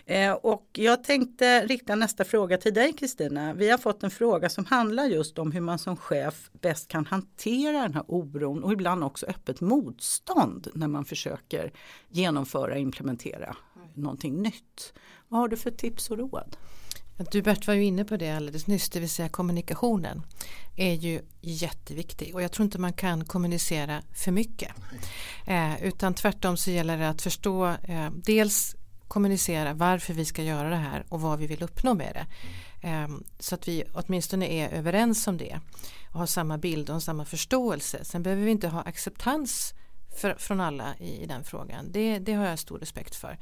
Eh, 0.06 0.32
och 0.32 0.68
jag 0.72 1.04
tänkte 1.04 1.66
rikta 1.66 1.94
nästa 1.94 2.24
fråga 2.24 2.58
till 2.58 2.74
dig 2.74 2.92
Kristina. 2.92 3.54
Vi 3.54 3.70
har 3.70 3.78
fått 3.78 4.02
en 4.02 4.10
fråga 4.10 4.48
som 4.48 4.64
handlar 4.64 5.04
just 5.04 5.38
om 5.38 5.52
hur 5.52 5.60
man 5.60 5.78
som 5.78 5.96
chef 5.96 6.50
bäst 6.52 6.88
kan 6.88 7.06
hantera 7.06 7.82
den 7.82 7.94
här 7.94 8.04
oron 8.08 8.64
och 8.64 8.72
ibland 8.72 9.04
också 9.04 9.26
öppet 9.26 9.60
motstånd 9.60 10.68
när 10.74 10.88
man 10.88 11.04
försöker 11.04 11.72
genomföra 12.08 12.72
och 12.72 12.78
implementera 12.78 13.56
någonting 13.94 14.42
nytt. 14.42 14.92
Vad 15.28 15.40
har 15.40 15.48
du 15.48 15.56
för 15.56 15.70
tips 15.70 16.10
och 16.10 16.18
råd? 16.18 16.56
Du 17.16 17.42
Bert 17.42 17.66
var 17.66 17.74
ju 17.74 17.84
inne 17.84 18.04
på 18.04 18.16
det 18.16 18.30
alldeles 18.30 18.66
nyss, 18.66 18.88
det 18.88 19.00
vill 19.00 19.08
säga 19.08 19.28
kommunikationen 19.28 20.22
är 20.76 20.92
ju 20.92 21.22
jätteviktig 21.40 22.34
och 22.34 22.42
jag 22.42 22.52
tror 22.52 22.64
inte 22.64 22.78
man 22.78 22.92
kan 22.92 23.24
kommunicera 23.24 24.02
för 24.12 24.30
mycket. 24.30 24.72
Eh, 25.46 25.84
utan 25.84 26.14
tvärtom 26.14 26.56
så 26.56 26.70
gäller 26.70 26.98
det 26.98 27.08
att 27.08 27.22
förstå 27.22 27.66
eh, 27.66 28.10
dels 28.10 28.76
kommunicera 29.08 29.74
varför 29.74 30.14
vi 30.14 30.24
ska 30.24 30.42
göra 30.42 30.68
det 30.68 30.76
här 30.76 31.04
och 31.08 31.20
vad 31.20 31.38
vi 31.38 31.46
vill 31.46 31.62
uppnå 31.62 31.94
med 31.94 32.14
det. 32.14 32.26
Eh, 32.88 33.08
så 33.38 33.54
att 33.54 33.68
vi 33.68 33.84
åtminstone 33.94 34.46
är 34.46 34.68
överens 34.68 35.26
om 35.26 35.38
det 35.38 35.60
och 36.12 36.18
har 36.18 36.26
samma 36.26 36.58
bild 36.58 36.90
och 36.90 37.02
samma 37.02 37.24
förståelse. 37.24 38.04
Sen 38.04 38.22
behöver 38.22 38.44
vi 38.44 38.50
inte 38.50 38.68
ha 38.68 38.82
acceptans 38.82 39.74
för, 40.20 40.34
från 40.38 40.60
alla 40.60 40.96
i, 40.98 41.22
i 41.22 41.26
den 41.26 41.44
frågan. 41.44 41.92
Det, 41.92 42.18
det, 42.18 42.32
har 42.32 42.46
jag 42.46 42.58
stor 42.58 42.78
respekt 42.78 43.14
för. 43.14 43.38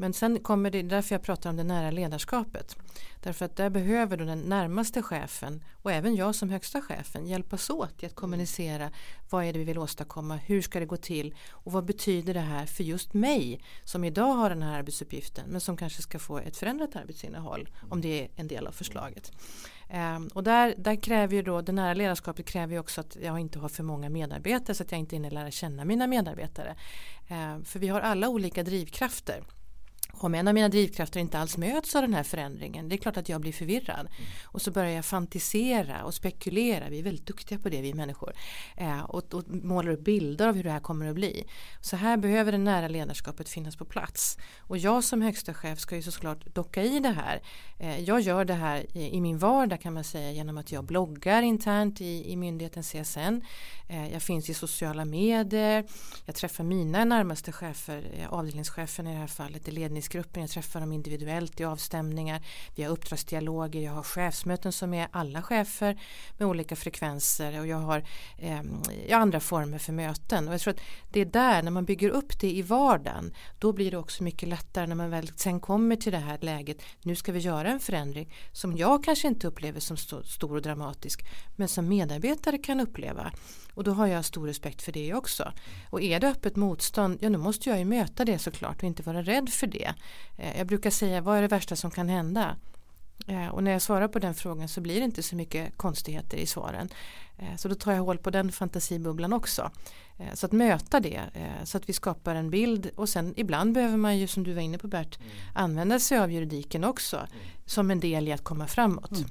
Men 0.00 0.12
sen 0.12 0.38
kommer 0.38 0.70
det, 0.70 0.82
därför 0.82 1.14
jag 1.14 1.22
pratar 1.22 1.50
om 1.50 1.56
det 1.56 1.64
nära 1.64 1.90
ledarskapet. 1.90 2.76
Därför 3.20 3.44
att 3.44 3.56
där 3.56 3.70
behöver 3.70 4.16
då 4.16 4.24
den 4.24 4.40
närmaste 4.40 5.02
chefen 5.02 5.64
och 5.82 5.92
även 5.92 6.14
jag 6.14 6.34
som 6.34 6.50
högsta 6.50 6.80
chefen 6.80 7.26
hjälpas 7.26 7.70
åt 7.70 8.02
i 8.02 8.06
att 8.06 8.14
kommunicera 8.14 8.90
vad 9.30 9.44
är 9.44 9.52
det 9.52 9.58
vi 9.58 9.64
vill 9.64 9.78
åstadkomma, 9.78 10.36
hur 10.36 10.62
ska 10.62 10.80
det 10.80 10.86
gå 10.86 10.96
till 10.96 11.34
och 11.50 11.72
vad 11.72 11.84
betyder 11.84 12.34
det 12.34 12.40
här 12.40 12.66
för 12.66 12.84
just 12.84 13.14
mig 13.14 13.60
som 13.84 14.04
idag 14.04 14.32
har 14.32 14.50
den 14.50 14.62
här 14.62 14.78
arbetsuppgiften 14.78 15.44
men 15.48 15.60
som 15.60 15.76
kanske 15.76 16.02
ska 16.02 16.18
få 16.18 16.38
ett 16.38 16.56
förändrat 16.56 16.96
arbetsinnehåll 16.96 17.68
om 17.90 18.00
det 18.00 18.22
är 18.22 18.28
en 18.36 18.48
del 18.48 18.66
av 18.66 18.72
förslaget. 18.72 19.32
Um, 20.16 20.28
och 20.34 20.44
där, 20.44 20.74
där 20.78 21.02
kräver 21.02 21.34
ju 21.36 21.42
då 21.42 21.60
det 21.60 21.72
nära 21.72 21.94
ledarskapet 21.94 22.46
kräver 22.46 22.72
ju 22.72 22.78
också 22.78 23.00
att 23.00 23.16
jag 23.22 23.38
inte 23.38 23.58
har 23.58 23.68
för 23.68 23.82
många 23.82 24.08
medarbetare 24.08 24.74
så 24.74 24.82
att 24.82 24.92
jag 24.92 24.98
inte 24.98 25.16
hinner 25.16 25.30
lära 25.30 25.50
känna 25.50 25.84
mina 25.84 26.06
medarbetare. 26.06 26.76
Um, 27.30 27.64
för 27.64 27.78
vi 27.78 27.88
har 27.88 28.00
alla 28.00 28.28
olika 28.28 28.62
drivkrafter 28.62 29.44
om 30.12 30.34
en 30.34 30.48
av 30.48 30.54
mina 30.54 30.68
drivkrafter 30.68 31.20
inte 31.20 31.38
alls 31.38 31.56
möts 31.56 31.96
av 31.96 32.02
den 32.02 32.14
här 32.14 32.22
förändringen 32.22 32.88
det 32.90 32.94
är 32.94 32.98
klart 32.98 33.16
att 33.16 33.28
jag 33.28 33.40
blir 33.40 33.52
förvirrad. 33.52 34.00
Mm. 34.00 34.30
Och 34.44 34.62
så 34.62 34.70
börjar 34.70 34.90
jag 34.90 35.04
fantisera 35.04 36.04
och 36.04 36.14
spekulera, 36.14 36.88
vi 36.88 36.98
är 36.98 37.02
väldigt 37.02 37.26
duktiga 37.26 37.58
på 37.58 37.68
det 37.68 37.80
vi 37.80 37.94
människor. 37.94 38.32
Eh, 38.76 39.00
och, 39.00 39.34
och 39.34 39.48
målar 39.48 39.92
upp 39.92 40.04
bilder 40.04 40.48
av 40.48 40.54
hur 40.54 40.64
det 40.64 40.70
här 40.70 40.80
kommer 40.80 41.06
att 41.06 41.14
bli. 41.14 41.44
Så 41.80 41.96
här 41.96 42.16
behöver 42.16 42.52
det 42.52 42.58
nära 42.58 42.88
ledarskapet 42.88 43.48
finnas 43.48 43.76
på 43.76 43.84
plats. 43.84 44.38
Och 44.58 44.78
jag 44.78 45.04
som 45.04 45.22
högsta 45.22 45.54
chef 45.54 45.78
ska 45.78 45.96
ju 45.96 46.02
såklart 46.02 46.54
docka 46.54 46.82
i 46.82 47.00
det 47.00 47.08
här. 47.08 47.42
Eh, 47.78 48.00
jag 48.00 48.20
gör 48.20 48.44
det 48.44 48.54
här 48.54 48.96
i, 48.96 49.16
i, 49.16 49.20
min 49.20 49.38
vardag 49.38 49.80
kan 49.80 49.94
man 49.94 50.04
säga 50.04 50.32
genom 50.32 50.58
att 50.58 50.72
jag 50.72 50.84
bloggar 50.84 51.42
internt 51.42 52.00
i, 52.00 52.32
i 52.32 52.36
myndigheten 52.36 52.82
CSN. 52.82 53.40
Eh, 53.88 54.12
jag 54.12 54.22
finns 54.22 54.50
i 54.50 54.54
sociala 54.54 55.04
medier. 55.04 55.86
Jag 56.26 56.34
träffar 56.34 56.64
mina 56.64 57.04
närmaste 57.04 57.52
chefer, 57.52 58.10
eh, 58.16 58.32
avdelningschefen 58.32 59.06
i 59.06 59.12
det 59.12 59.18
här 59.18 59.26
fallet, 59.26 59.68
i 59.68 59.70
ledningsgruppen. 60.00 60.42
Jag 60.42 60.50
träffar 60.50 60.80
dem 60.80 60.92
individuellt 60.92 61.60
i 61.60 61.64
avstämningar. 61.64 62.40
Vi 62.76 62.82
har 62.82 62.90
uppdragsdialoger. 62.90 63.80
Jag 63.80 63.92
har 63.92 64.02
chefsmöten 64.02 64.72
som 64.72 64.94
är 64.94 65.08
alla 65.12 65.42
chefer 65.42 66.00
med 66.38 66.48
olika 66.48 66.76
frekvenser 66.76 67.60
och 67.60 67.66
jag 67.66 67.76
har 67.76 68.04
eh, 68.38 68.60
andra 69.12 69.40
former 69.40 69.78
för 69.78 69.92
möten. 69.92 70.48
Och 70.48 70.54
jag 70.54 70.60
tror 70.60 70.74
att 70.74 70.80
det 71.12 71.20
är 71.20 71.24
där, 71.24 71.62
när 71.62 71.70
man 71.70 71.84
bygger 71.84 72.10
upp 72.10 72.40
det 72.40 72.50
i 72.50 72.62
vardagen, 72.62 73.34
då 73.58 73.72
blir 73.72 73.90
det 73.90 73.98
också 73.98 74.22
mycket 74.22 74.48
lättare 74.48 74.86
när 74.86 74.96
man 74.96 75.10
väl 75.10 75.28
sen 75.36 75.60
kommer 75.60 75.96
till 75.96 76.12
det 76.12 76.18
här 76.18 76.38
läget. 76.40 76.82
Nu 77.04 77.16
ska 77.16 77.32
vi 77.32 77.38
göra 77.38 77.68
en 77.68 77.80
förändring 77.80 78.32
som 78.52 78.76
jag 78.76 79.04
kanske 79.04 79.28
inte 79.28 79.46
upplever 79.46 79.80
som 79.80 79.96
stor 79.96 80.56
och 80.56 80.62
dramatisk 80.62 81.20
men 81.56 81.68
som 81.68 81.88
medarbetare 81.88 82.58
kan 82.58 82.80
uppleva. 82.80 83.32
Och 83.80 83.84
då 83.84 83.92
har 83.92 84.06
jag 84.06 84.24
stor 84.24 84.46
respekt 84.46 84.82
för 84.82 84.92
det 84.92 85.14
också. 85.14 85.52
Och 85.90 86.02
är 86.02 86.20
det 86.20 86.28
öppet 86.28 86.56
motstånd, 86.56 87.18
ja 87.20 87.30
då 87.30 87.38
måste 87.38 87.70
jag 87.70 87.78
ju 87.78 87.84
möta 87.84 88.24
det 88.24 88.38
såklart 88.38 88.76
och 88.76 88.84
inte 88.84 89.02
vara 89.02 89.22
rädd 89.22 89.48
för 89.48 89.66
det. 89.66 89.94
Eh, 90.38 90.58
jag 90.58 90.66
brukar 90.66 90.90
säga, 90.90 91.20
vad 91.20 91.38
är 91.38 91.42
det 91.42 91.48
värsta 91.48 91.76
som 91.76 91.90
kan 91.90 92.08
hända? 92.08 92.56
Eh, 93.26 93.48
och 93.48 93.64
när 93.64 93.70
jag 93.70 93.82
svarar 93.82 94.08
på 94.08 94.18
den 94.18 94.34
frågan 94.34 94.68
så 94.68 94.80
blir 94.80 94.98
det 94.98 95.04
inte 95.04 95.22
så 95.22 95.36
mycket 95.36 95.76
konstigheter 95.76 96.36
i 96.36 96.46
svaren. 96.46 96.88
Eh, 97.38 97.56
så 97.56 97.68
då 97.68 97.74
tar 97.74 97.92
jag 97.92 98.02
håll 98.02 98.18
på 98.18 98.30
den 98.30 98.52
fantasibubblan 98.52 99.32
också. 99.32 99.70
Så 100.34 100.46
att 100.46 100.52
möta 100.52 101.00
det, 101.00 101.20
så 101.64 101.76
att 101.76 101.88
vi 101.88 101.92
skapar 101.92 102.34
en 102.34 102.50
bild 102.50 102.90
och 102.96 103.08
sen 103.08 103.34
ibland 103.36 103.72
behöver 103.72 103.96
man 103.96 104.18
ju 104.18 104.26
som 104.26 104.44
du 104.44 104.52
var 104.52 104.62
inne 104.62 104.78
på 104.78 104.88
Bert 104.88 105.18
mm. 105.18 105.30
använda 105.54 105.98
sig 105.98 106.18
av 106.18 106.32
juridiken 106.32 106.84
också 106.84 107.16
mm. 107.16 107.30
som 107.66 107.90
en 107.90 108.00
del 108.00 108.28
i 108.28 108.32
att 108.32 108.44
komma 108.44 108.66
framåt. 108.66 109.10
Mm. 109.10 109.30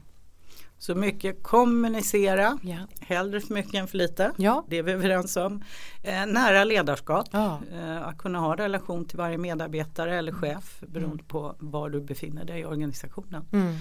Så 0.80 0.96
mycket 0.96 1.44
kommunicera, 1.44 2.60
ja. 2.62 2.78
hellre 3.00 3.42
för 3.42 3.54
mycket 3.54 3.74
än 3.74 3.88
för 3.88 3.98
lite. 3.98 4.32
Ja. 4.38 4.66
Det 4.68 4.78
är 4.78 4.84
vi 4.84 4.92
överens 4.92 5.38
om. 5.38 5.64
Eh, 6.04 6.26
nära 6.26 6.64
ledarskap, 6.64 7.28
ja. 7.32 7.62
eh, 7.74 8.08
att 8.08 8.18
kunna 8.18 8.40
ha 8.40 8.56
relation 8.56 9.06
till 9.06 9.18
varje 9.18 9.38
medarbetare 9.38 10.18
eller 10.18 10.32
chef 10.32 10.84
beroende 10.88 11.14
mm. 11.14 11.26
på 11.28 11.56
var 11.60 11.90
du 11.90 12.02
befinner 12.02 12.46
dig 12.46 12.60
i 12.60 12.66
organisationen. 12.66 13.46
Mm. 13.52 13.76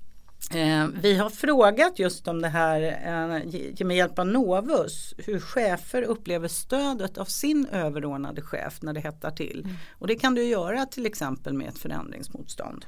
Eh, 0.54 0.86
vi 1.02 1.16
har 1.16 1.30
frågat 1.30 1.98
just 1.98 2.28
om 2.28 2.42
det 2.42 2.48
här 2.48 2.82
eh, 2.82 3.86
med 3.86 3.96
hjälp 3.96 4.18
av 4.18 4.26
Novus 4.26 5.14
hur 5.18 5.40
chefer 5.40 6.02
upplever 6.02 6.48
stödet 6.48 7.18
av 7.18 7.24
sin 7.24 7.66
överordnade 7.66 8.42
chef 8.42 8.82
när 8.82 8.92
det 8.92 9.00
hettar 9.00 9.30
till. 9.30 9.60
Mm. 9.64 9.76
Och 9.98 10.06
det 10.06 10.14
kan 10.14 10.34
du 10.34 10.44
göra 10.44 10.86
till 10.86 11.06
exempel 11.06 11.52
med 11.52 11.68
ett 11.68 11.78
förändringsmotstånd. 11.78 12.84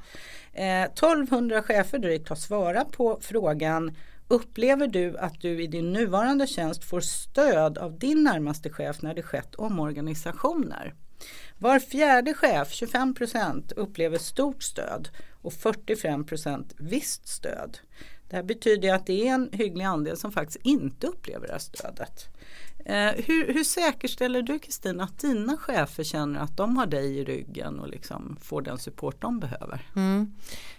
Eh, 0.53 0.83
1200 0.83 1.61
chefer 1.61 1.99
drygt 1.99 2.29
har 2.29 2.35
svarat 2.35 2.91
på 2.91 3.19
frågan 3.21 3.91
Upplever 4.27 4.87
du 4.87 5.17
att 5.17 5.41
du 5.41 5.63
i 5.63 5.67
din 5.67 5.93
nuvarande 5.93 6.47
tjänst 6.47 6.83
får 6.83 7.01
stöd 7.01 7.77
av 7.77 7.99
din 7.99 8.23
närmaste 8.23 8.69
chef 8.69 9.01
när 9.01 9.13
det 9.13 9.23
skett 9.23 9.55
omorganisationer? 9.55 10.93
Var 11.63 11.79
fjärde 11.79 12.33
chef, 12.33 12.71
25 12.71 13.15
procent, 13.15 13.71
upplever 13.71 14.17
stort 14.17 14.63
stöd 14.63 15.09
och 15.41 15.53
45 15.53 16.25
procent 16.25 16.75
visst 16.77 17.27
stöd. 17.27 17.77
Det 18.29 18.35
här 18.35 18.43
betyder 18.43 18.93
att 18.93 19.05
det 19.05 19.27
är 19.27 19.33
en 19.33 19.49
hygglig 19.51 19.85
andel 19.85 20.17
som 20.17 20.31
faktiskt 20.31 20.65
inte 20.65 21.07
upplever 21.07 21.47
det 21.47 21.53
här 21.53 21.59
stödet. 21.59 22.27
Eh, 22.85 23.11
hur, 23.25 23.53
hur 23.53 23.63
säkerställer 23.63 24.41
du 24.41 24.59
Kristina 24.59 25.03
att 25.03 25.19
dina 25.19 25.57
chefer 25.57 26.03
känner 26.03 26.39
att 26.39 26.57
de 26.57 26.77
har 26.77 26.85
dig 26.85 27.17
i 27.17 27.23
ryggen 27.23 27.79
och 27.79 27.89
liksom 27.89 28.37
får 28.41 28.61
den 28.61 28.77
support 28.77 29.21
de 29.21 29.39
behöver? 29.39 29.81
Mm. 29.95 30.33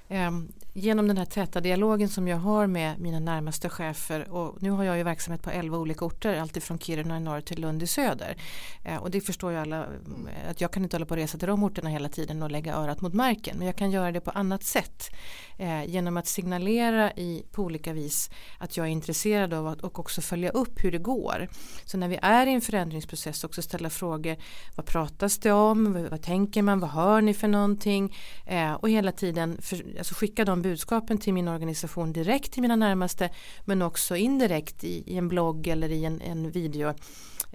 Eh, 0.08 0.30
genom 0.74 1.08
den 1.08 1.16
här 1.16 1.24
täta 1.24 1.60
dialogen 1.60 2.08
som 2.08 2.28
jag 2.28 2.36
har 2.36 2.66
med 2.66 3.00
mina 3.00 3.20
närmaste 3.20 3.68
chefer 3.68 4.32
och 4.32 4.62
nu 4.62 4.70
har 4.70 4.84
jag 4.84 4.96
ju 4.96 5.02
verksamhet 5.02 5.42
på 5.42 5.50
11 5.50 5.78
olika 5.78 6.04
orter 6.04 6.40
alltifrån 6.40 6.78
Kiruna 6.78 7.16
i 7.16 7.20
norr 7.20 7.40
till 7.40 7.60
Lund 7.60 7.82
i 7.82 7.86
söder 7.86 8.36
eh, 8.84 8.96
och 8.96 9.10
det 9.10 9.20
förstår 9.20 9.52
ju 9.52 9.58
alla 9.58 9.84
mm, 9.84 10.28
att 10.50 10.60
jag 10.60 10.70
kan 10.70 10.82
inte 10.82 10.96
hålla 10.96 11.06
på 11.06 11.14
att 11.14 11.20
resa 11.20 11.38
till 11.38 11.48
de 11.48 11.64
orterna 11.64 11.90
hela 11.90 12.08
tiden 12.08 12.42
och 12.42 12.50
lägga 12.50 12.74
örat 12.74 13.00
mot 13.00 13.14
marken 13.14 13.58
men 13.58 13.66
jag 13.66 13.76
kan 13.76 13.90
göra 13.90 14.12
det 14.12 14.20
på 14.20 14.30
annat 14.30 14.64
sätt 14.64 15.10
eh, 15.58 15.84
genom 15.84 16.16
att 16.16 16.26
signalera 16.26 17.12
i, 17.12 17.44
på 17.52 17.62
olika 17.62 17.92
vis 17.92 18.30
att 18.58 18.76
jag 18.76 18.86
är 18.86 18.90
intresserad 18.90 19.54
av 19.54 19.66
att 19.66 19.80
och 19.80 19.98
också 19.98 20.20
följa 20.20 20.50
upp 20.50 20.84
hur 20.84 20.92
det 20.92 20.98
går 20.98 21.48
så 21.84 21.93
så 21.94 21.98
när 21.98 22.08
vi 22.08 22.18
är 22.22 22.46
i 22.46 22.52
en 22.52 22.60
förändringsprocess 22.60 23.44
också 23.44 23.62
ställa 23.62 23.90
frågor. 23.90 24.36
Vad 24.74 24.86
pratas 24.86 25.38
det 25.38 25.52
om, 25.52 26.08
vad 26.10 26.22
tänker 26.22 26.62
man, 26.62 26.80
vad 26.80 26.90
hör 26.90 27.20
ni 27.20 27.34
för 27.34 27.48
någonting? 27.48 28.16
Eh, 28.46 28.72
och 28.72 28.90
hela 28.90 29.12
tiden 29.12 29.58
för, 29.62 29.84
alltså 29.98 30.14
skicka 30.14 30.44
de 30.44 30.62
budskapen 30.62 31.18
till 31.18 31.34
min 31.34 31.48
organisation 31.48 32.12
direkt 32.12 32.52
till 32.52 32.62
mina 32.62 32.76
närmaste. 32.76 33.30
Men 33.64 33.82
också 33.82 34.16
indirekt 34.16 34.84
i, 34.84 35.04
i 35.06 35.16
en 35.16 35.28
blogg 35.28 35.66
eller 35.66 35.88
i 35.88 36.04
en, 36.04 36.20
en 36.20 36.50
video. 36.50 36.94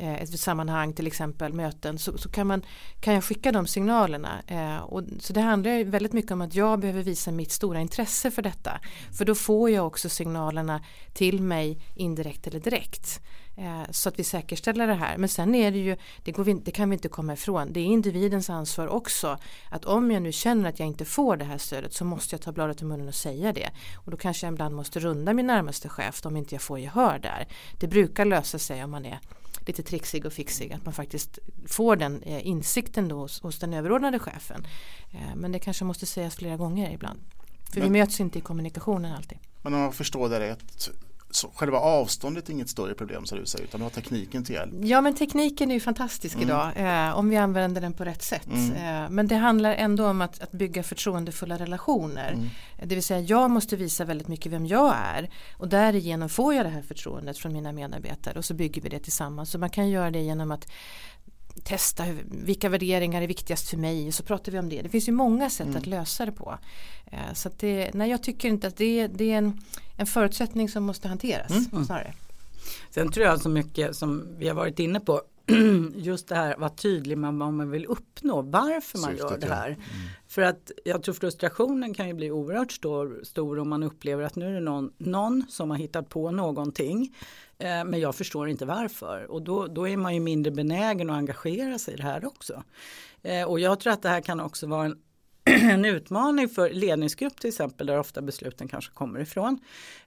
Eh, 0.01 0.22
ett 0.22 0.39
sammanhang 0.39 0.94
till 0.94 1.08
exempel 1.08 1.53
möten 1.53 2.00
så, 2.00 2.18
så, 2.18 2.29
kan, 2.29 2.48
man, 2.48 2.62
kan 3.00 3.13
jag 3.13 3.24
skicka 3.24 3.51
de 3.51 3.68
signalerna. 3.68 4.41
Eh, 4.48 4.77
och, 4.77 5.03
så 5.20 5.34
det 5.34 5.41
handlar 5.41 5.84
väldigt 5.84 6.13
mycket 6.13 6.32
om 6.32 6.41
att 6.41 6.56
jag 6.56 6.79
behöver 6.79 7.03
visa 7.03 7.32
mitt 7.32 7.51
stora 7.51 7.82
intresse 7.82 8.32
för 8.32 8.41
detta. 8.41 8.79
För 9.18 9.25
då 9.25 9.36
får 9.36 9.70
jag 9.70 9.88
också 9.88 10.10
signalerna 10.10 10.84
till 11.13 11.41
mig 11.41 11.82
indirekt 11.96 12.48
eller 12.48 12.60
direkt. 12.60 13.22
Eh, 13.58 13.91
så 13.91 14.10
att 14.10 14.20
vi 14.20 14.24
säkerställer 14.24 14.88
det 14.88 14.94
här. 14.94 15.18
Men 15.18 15.29
sen 15.29 15.56
är 15.56 15.72
det 15.72 15.77
ju, 15.77 15.98
det, 16.24 16.32
går 16.32 16.44
vi, 16.44 16.53
det 16.53 16.72
kan 16.72 16.89
vi 16.89 16.94
inte 16.94 17.10
komma 17.10 17.34
ifrån, 17.34 17.74
det 17.74 17.79
är 17.79 17.86
individens 17.86 18.50
ansvar 18.50 18.88
också. 18.88 19.38
Att 19.70 19.86
om 19.86 20.12
jag 20.12 20.22
nu 20.22 20.32
känner 20.32 20.70
att 20.70 20.79
jag 20.79 20.88
inte 20.88 21.06
får 21.06 21.38
det 21.38 21.46
här 21.46 21.58
stödet 21.58 21.94
så 21.94 22.06
måste 22.06 22.36
jag 22.36 22.41
ta 22.41 22.51
bladet 22.51 22.82
i 22.82 22.86
munnen 22.86 23.08
och 23.08 23.15
säga 23.15 23.53
det. 23.53 23.70
Och 23.96 24.12
då 24.12 24.18
kanske 24.18 24.46
jag 24.46 24.53
ibland 24.53 24.75
måste 24.75 25.00
runda 25.00 25.34
min 25.34 25.48
närmaste 25.48 25.89
chef 25.89 26.25
om 26.25 26.38
inte 26.38 26.56
jag 26.56 26.62
får 26.62 26.79
gehör 26.79 27.20
där. 27.20 27.48
Det 27.79 27.88
brukar 27.88 28.25
lösa 28.25 28.60
sig 28.60 28.84
om 28.84 28.91
man 28.91 29.06
är 29.06 29.20
lite 29.65 29.84
trixig 29.84 30.25
och 30.25 30.34
fixig. 30.34 30.74
Att 30.74 30.86
man 30.86 30.94
faktiskt 30.94 31.39
får 31.68 31.96
den 31.96 32.24
eh, 32.24 32.48
insikten 32.48 33.08
då 33.08 33.20
hos, 33.20 33.41
hos 33.41 33.60
den 33.60 33.74
överordnade 33.74 34.20
chefen. 34.20 34.68
Eh, 35.12 35.36
men 35.36 35.51
det 35.51 35.60
kanske 35.60 35.86
måste 35.86 36.06
sägas 36.06 36.36
flera 36.36 36.58
gånger 36.58 36.91
ibland. 36.91 37.20
För 37.74 37.79
men, 37.79 37.94
vi 37.94 38.00
möts 38.00 38.20
inte 38.20 38.39
i 38.39 38.41
kommunikationen 38.41 39.13
alltid. 39.13 39.38
Men 39.62 39.74
om 39.74 39.79
jag 39.79 39.96
förstår 39.96 40.29
det 40.29 40.39
rätt 40.39 40.89
så 41.31 41.51
själva 41.55 41.77
avståndet 41.77 42.50
är 42.50 42.53
inget 42.53 42.69
större 42.69 42.93
problem 42.93 43.25
som 43.25 43.39
du 43.39 43.45
säger 43.45 43.65
utan 43.65 43.79
du 43.79 43.86
har 43.86 43.89
tekniken 43.89 44.43
till 44.43 44.55
hjälp. 44.55 44.74
Ja 44.81 45.01
men 45.01 45.15
tekniken 45.15 45.71
är 45.71 45.74
ju 45.74 45.79
fantastisk 45.79 46.36
mm. 46.36 46.48
idag 46.48 46.71
eh, 46.75 47.17
om 47.17 47.29
vi 47.29 47.38
använder 47.38 47.81
den 47.81 47.93
på 47.93 48.05
rätt 48.05 48.24
sätt. 48.24 48.48
Mm. 48.48 49.03
Eh, 49.03 49.09
men 49.09 49.27
det 49.27 49.36
handlar 49.36 49.74
ändå 49.74 50.07
om 50.07 50.21
att, 50.21 50.41
att 50.41 50.51
bygga 50.51 50.83
förtroendefulla 50.83 51.57
relationer. 51.57 52.31
Mm. 52.31 52.50
Det 52.83 52.95
vill 52.95 53.03
säga 53.03 53.19
jag 53.19 53.51
måste 53.51 53.75
visa 53.75 54.05
väldigt 54.05 54.27
mycket 54.27 54.51
vem 54.51 54.65
jag 54.65 54.95
är 55.15 55.29
och 55.57 55.67
därigenom 55.67 56.29
får 56.29 56.53
jag 56.53 56.65
det 56.65 56.69
här 56.69 56.81
förtroendet 56.81 57.38
från 57.38 57.53
mina 57.53 57.71
medarbetare 57.71 58.38
och 58.38 58.45
så 58.45 58.53
bygger 58.53 58.81
vi 58.81 58.89
det 58.89 59.00
tillsammans. 59.00 59.51
Så 59.51 59.57
man 59.57 59.69
kan 59.69 59.89
göra 59.89 60.12
det 60.12 60.21
genom 60.21 60.51
att 60.51 60.71
testa 61.63 62.03
hur, 62.03 62.25
vilka 62.32 62.70
värderingar 62.70 63.22
är 63.22 63.27
viktigast 63.27 63.70
för 63.70 63.77
mig 63.77 64.08
och 64.08 64.13
så 64.13 64.24
pratar 64.24 64.51
vi 64.51 64.60
om 64.60 64.70
det. 64.70 64.82
Det 64.82 64.89
finns 64.89 65.08
ju 65.08 65.12
många 65.12 65.50
sätt 65.50 65.68
mm. 65.68 65.77
att 65.77 65.88
lösa 65.88 66.25
det 66.25 66.32
på. 66.32 66.58
Eh, 67.06 67.34
så 67.34 67.50
det, 67.60 67.94
nej, 67.94 68.10
jag 68.10 68.24
tycker 68.24 68.48
inte 68.48 68.68
att 68.68 68.77
det, 68.77 69.08
det 69.08 69.32
är 69.32 69.38
en, 69.38 69.62
en 69.98 70.06
förutsättning 70.06 70.70
som 70.70 70.84
måste 70.84 71.08
hanteras 71.08 71.51
mm. 71.51 71.86
snarare. 71.86 72.13
Sen 72.89 73.12
tror 73.12 73.25
jag 73.25 73.41
så 73.41 73.50
mycket 73.50 73.96
som 73.96 74.27
vi 74.38 74.48
har 74.48 74.56
varit 74.56 74.79
inne 74.79 75.00
på 75.00 75.22
just 75.96 76.27
det 76.27 76.36
här 76.36 76.58
vara 76.58 76.70
tydlig 76.70 77.18
med 77.18 77.34
vad 77.34 77.53
man 77.53 77.72
vill 77.72 77.86
uppnå, 77.86 78.41
varför 78.41 78.98
man 78.98 79.10
Syftet, 79.10 79.32
gör 79.32 79.38
det 79.38 79.48
här. 79.48 79.70
Ja. 79.70 79.75
Mm. 79.75 80.10
För 80.27 80.41
att 80.41 80.72
jag 80.86 81.03
tror 81.03 81.13
frustrationen 81.13 81.94
kan 81.94 82.08
ju 82.08 82.13
bli 82.13 82.32
oerhört 82.32 82.72
stor, 82.72 83.20
stor 83.24 83.60
om 83.60 83.70
man 83.70 83.84
upplever 83.84 84.24
att 84.24 84.36
nu 84.36 84.48
är 84.48 84.53
det 84.53 84.60
någon, 84.60 84.91
någon 84.98 85.44
som 85.50 85.70
har 85.70 85.77
hittat 85.77 86.10
på 86.10 86.32
någonting 86.32 87.15
Eh, 87.59 87.83
men 87.83 87.99
jag 87.99 88.15
förstår 88.15 88.49
inte 88.49 88.65
varför 88.65 89.31
och 89.31 89.41
då, 89.41 89.67
då 89.67 89.87
är 89.87 89.97
man 89.97 90.13
ju 90.13 90.19
mindre 90.19 90.51
benägen 90.51 91.09
att 91.09 91.17
engagera 91.17 91.79
sig 91.79 91.93
i 91.93 91.97
det 91.97 92.03
här 92.03 92.25
också. 92.25 92.63
Eh, 93.21 93.43
och 93.43 93.59
jag 93.59 93.79
tror 93.79 93.93
att 93.93 94.01
det 94.01 94.09
här 94.09 94.21
kan 94.21 94.39
också 94.39 94.67
vara 94.67 94.85
en 94.85 94.97
en 95.71 95.85
utmaning 95.85 96.49
för 96.49 96.69
ledningsgrupp 96.69 97.39
till 97.39 97.47
exempel 97.47 97.87
där 97.87 97.99
ofta 97.99 98.21
besluten 98.21 98.67
kanske 98.67 98.93
kommer 98.93 99.19
ifrån. 99.19 99.59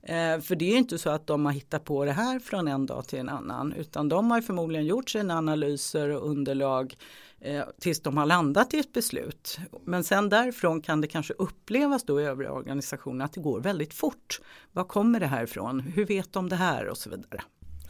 Eh, 0.02 0.40
för 0.40 0.54
det 0.54 0.73
är 0.73 0.78
inte 0.78 0.99
så 0.99 1.11
att 1.11 1.26
de 1.26 1.47
har 1.47 1.52
hittat 1.52 1.85
på 1.85 2.04
det 2.04 2.12
här 2.12 2.38
från 2.38 2.68
en 2.68 2.87
dag 2.87 3.09
till 3.09 3.18
en 3.18 3.28
annan 3.28 3.73
utan 3.73 4.09
de 4.09 4.30
har 4.30 4.40
förmodligen 4.40 4.87
gjort 4.87 5.11
sina 5.11 5.38
analyser 5.38 6.09
och 6.09 6.30
underlag 6.30 6.97
eh, 7.45 7.65
tills 7.81 8.01
de 8.01 8.17
har 8.17 8.27
landat 8.27 8.75
i 8.75 8.79
ett 8.79 8.93
beslut. 8.93 9.59
Men 9.85 10.05
sen 10.05 10.29
därifrån 10.29 10.81
kan 10.81 11.01
det 11.01 11.07
kanske 11.07 11.35
upplevas 11.35 12.05
då 12.05 12.21
i 12.21 12.25
övriga 12.25 12.53
organisationer 12.53 13.25
att 13.25 13.33
det 13.33 13.41
går 13.41 13.61
väldigt 13.61 13.95
fort. 13.95 14.41
Var 14.73 14.85
kommer 14.85 15.21
det 15.21 15.27
här 15.27 15.45
ifrån? 15.45 15.81
Hur 15.81 16.07
vet 16.07 16.33
de 16.33 16.49
det 16.49 16.57
här 16.57 16.89
och 16.89 16.99
så 16.99 17.11
vidare. 17.11 17.43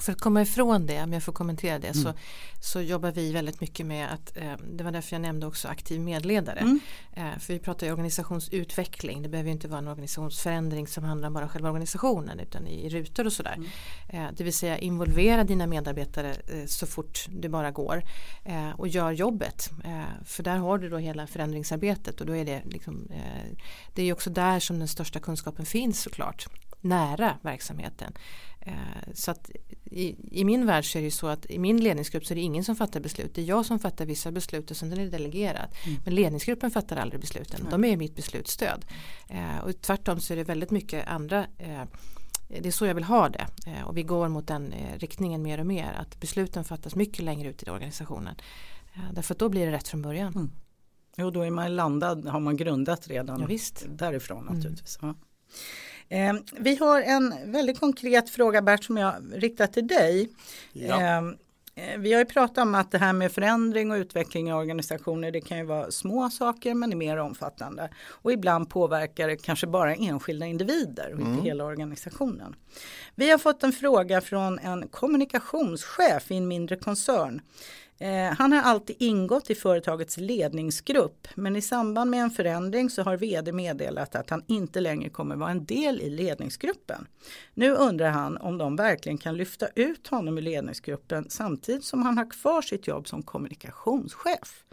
För 0.03 0.13
att 0.13 0.21
komma 0.21 0.43
ifrån 0.43 0.87
det, 0.87 1.03
om 1.03 1.13
jag 1.13 1.23
får 1.23 1.33
kommentera 1.33 1.79
det, 1.79 1.89
mm. 1.89 2.03
så, 2.03 2.13
så 2.61 2.81
jobbar 2.81 3.11
vi 3.13 3.33
väldigt 3.33 3.61
mycket 3.61 3.87
med 3.87 4.13
att, 4.13 4.37
eh, 4.37 4.53
det 4.73 4.85
var 4.85 4.91
därför 4.91 5.15
jag 5.15 5.21
nämnde 5.23 5.47
också 5.47 5.69
aktiv 5.69 6.01
medledare. 6.01 6.59
Mm. 6.59 6.81
Eh, 7.13 7.39
för 7.39 7.53
vi 7.53 7.59
pratar 7.59 7.87
ju 7.87 7.93
organisationsutveckling, 7.93 9.23
det 9.23 9.29
behöver 9.29 9.51
inte 9.51 9.69
vara 9.69 9.79
en 9.79 9.89
organisationsförändring 9.89 10.87
som 10.87 11.05
handlar 11.05 11.29
om 11.29 11.35
bara 11.35 11.49
själva 11.49 11.69
organisationen 11.69 12.41
utan 12.41 12.67
i, 12.67 12.87
i 12.87 12.89
rutor 12.89 13.27
och 13.27 13.33
sådär. 13.33 13.55
Mm. 13.55 13.69
Eh, 14.09 14.33
det 14.37 14.45
vill 14.45 14.53
säga 14.53 14.79
involvera 14.79 15.45
dina 15.45 15.67
medarbetare 15.67 16.31
eh, 16.31 16.67
så 16.67 16.87
fort 16.87 17.27
det 17.29 17.49
bara 17.49 17.71
går 17.71 18.03
eh, 18.45 18.71
och 18.71 18.89
gör 18.89 19.11
jobbet. 19.11 19.71
Eh, 19.85 20.25
för 20.25 20.43
där 20.43 20.57
har 20.57 20.79
du 20.79 20.89
då 20.89 20.99
hela 20.99 21.27
förändringsarbetet 21.27 22.21
och 22.21 22.27
då 22.27 22.37
är 22.37 22.45
det 22.45 22.63
liksom, 22.65 23.09
det 23.95 24.03
är 24.03 24.13
också 24.13 24.31
där 24.31 24.61
som 24.61 24.79
den 24.79 24.89
största 24.89 25.21
kunskapen 25.21 25.67
finns 25.67 26.03
såklart 26.03 26.47
nära 26.81 27.39
verksamheten. 27.43 28.13
Så 29.15 29.31
att 29.31 29.51
i, 29.85 30.17
i, 30.41 30.45
min 30.45 30.67
värld 30.67 30.93
så 30.93 30.99
är 30.99 31.03
det 31.03 31.11
så 31.11 31.27
att 31.27 31.51
i 31.51 31.59
min 31.59 31.81
ledningsgrupp 31.81 32.27
så 32.27 32.35
är 32.35 32.35
det 32.35 32.41
ingen 32.41 32.65
som 32.65 32.77
fattar 32.77 33.01
beslut. 33.01 33.35
Det 33.35 33.43
är 33.43 33.45
jag 33.45 33.67
som 33.67 33.79
fattar 33.79 34.07
vissa 34.07 34.33
beslut 34.33 34.71
och 34.71 34.77
sen 34.77 34.93
är 34.93 34.97
det 34.97 35.09
delegerat. 35.09 35.71
Mm. 35.87 36.01
Men 36.05 36.15
ledningsgruppen 36.15 36.71
fattar 36.71 36.97
aldrig 36.97 37.21
besluten. 37.21 37.61
Mm. 37.61 37.71
De 37.71 37.85
är 37.85 37.97
mitt 37.97 38.17
beslutsstöd. 38.17 38.85
Eh, 39.29 39.59
och 39.65 39.81
tvärtom 39.81 40.21
så 40.21 40.33
är 40.33 40.37
det 40.37 40.45
väldigt 40.45 40.71
mycket 40.71 41.09
andra 41.09 41.47
eh, 41.59 41.83
det 42.61 42.69
är 42.69 42.73
så 42.73 42.87
jag 42.87 42.95
vill 42.95 43.05
ha 43.05 43.29
det 43.29 43.47
och 43.85 43.97
vi 43.97 44.03
går 44.03 44.29
mot 44.29 44.47
den 44.47 44.75
riktningen 44.97 45.43
mer 45.43 45.61
och 45.61 45.67
mer 45.67 45.93
att 45.93 46.21
besluten 46.21 46.65
fattas 46.65 46.95
mycket 46.95 47.25
längre 47.25 47.49
ut 47.49 47.63
i 47.63 47.71
organisationen. 47.71 48.35
Därför 49.13 49.35
att 49.35 49.39
då 49.39 49.49
blir 49.49 49.67
det 49.67 49.73
rätt 49.73 49.89
från 49.89 50.03
början. 50.03 50.33
Mm. 50.35 50.51
Jo 51.17 51.31
då 51.31 51.43
är 51.43 51.51
man 51.51 51.77
landad, 51.77 52.27
har 52.27 52.41
man 52.41 52.57
grundat 52.57 53.09
redan 53.09 53.41
ja, 53.41 53.47
visst. 53.47 53.85
därifrån 53.89 54.45
naturligtvis. 54.45 54.99
Mm. 55.03 55.15
Ja. 55.19 55.27
Eh, 56.13 56.35
vi 56.53 56.77
har 56.77 57.01
en 57.01 57.35
väldigt 57.53 57.81
konkret 57.81 58.31
fråga 58.31 58.63
Bert 58.63 58.85
som 58.85 58.97
jag 58.97 59.15
riktar 59.33 59.67
till 59.67 59.87
dig. 59.87 60.29
Ja. 60.73 61.01
Ehm, 61.01 61.37
eh, 61.75 61.99
vi 61.99 62.13
har 62.13 62.21
ju 62.21 62.25
pratat 62.25 62.59
om 62.59 62.75
att 62.75 62.91
det 62.91 62.99
här 62.99 63.13
med 63.13 63.33
förändring 63.33 63.91
och 63.91 63.97
utveckling 63.97 64.49
i 64.49 64.53
organisationer 64.53 65.31
det 65.31 65.41
kan 65.41 65.59
ju 65.59 65.65
vara 65.65 65.91
små 65.91 66.31
saker 66.31 66.75
men 66.75 66.93
är 66.93 66.97
mer 66.97 67.17
omfattande. 67.17 67.91
Och 68.07 68.33
ibland 68.33 68.71
påverkar 68.71 69.29
det 69.29 69.37
kanske 69.37 69.67
bara 69.67 69.95
enskilda 69.95 70.47
individer 70.47 71.13
och 71.13 71.21
mm. 71.21 71.33
inte 71.33 71.45
hela 71.45 71.65
organisationen. 71.65 72.57
Vi 73.15 73.31
har 73.31 73.39
fått 73.39 73.63
en 73.63 73.73
fråga 73.73 74.21
från 74.21 74.59
en 74.59 74.89
kommunikationschef 74.89 76.31
i 76.31 76.37
en 76.37 76.49
mindre 76.49 76.77
koncern 76.77 77.41
Eh, 77.99 78.35
han 78.39 78.53
har 78.53 78.63
alltid 78.63 78.97
ingått 78.99 79.51
i 79.51 79.55
företagets 79.55 80.17
ledningsgrupp 80.17 81.29
men 81.35 81.57
i 81.57 81.63
samband 81.63 82.11
med 82.11 82.21
en 82.21 82.31
förändring 82.31 82.91
så 82.91 83.03
har 83.03 83.17
vd 83.17 83.53
meddelat 83.53 84.15
att 84.15 84.31
han 84.31 84.45
inte 84.47 84.81
längre 84.81 85.09
kommer 85.09 85.37
vara 85.37 85.51
en 85.51 85.65
del 85.65 86.01
i 86.01 86.11
ledningsgruppen. 86.11 87.07
Nu 87.55 87.71
undrar 87.71 88.11
han 88.11 88.37
om 88.37 88.59
de 88.59 88.77
verkligen 88.77 89.19
kan 89.19 89.37
lyfta 89.37 89.67
ut 89.75 90.07
honom 90.07 90.39
ur 90.39 90.43
ledningsgruppen 90.43 91.27
samtidigt 91.31 91.85
som 91.85 92.03
han 92.03 92.19
har 92.19 92.31
kvar 92.31 92.63
sitt 92.63 92.87
jobb 92.87 93.09
som 93.09 93.23
kommunikationschef. 93.23 94.65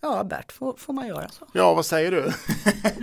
Ja, 0.00 0.24
Bert, 0.24 0.52
får, 0.52 0.74
får, 0.76 0.92
man 0.92 1.06
göra 1.06 1.28
så? 1.28 1.46
Ja, 1.52 1.74
vad 1.74 1.86
säger 1.86 2.10
du? 2.10 2.32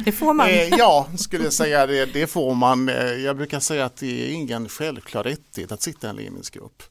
Det 0.06 0.12
får 0.12 0.34
man. 0.34 0.47
Eh, 0.47 0.67
ja, 0.67 1.08
skulle 1.17 1.43
jag 1.43 1.54
säga 1.54 1.88
det, 1.88 2.06
det 2.06 2.28
får 2.28 2.56
man. 2.56 2.89
Eh, 2.89 2.95
jag 2.95 3.38
brukar 3.38 3.60
säga 3.60 3.86
att 3.86 3.95
det 3.95 4.25
är 4.25 4.34
ingen 4.34 4.69
självklar 4.69 5.23
rättighet 5.23 5.71
att 5.71 5.82
sitta 5.82 6.08
i 6.08 6.10
en 6.10 6.15
ledningsgrupp 6.15 6.84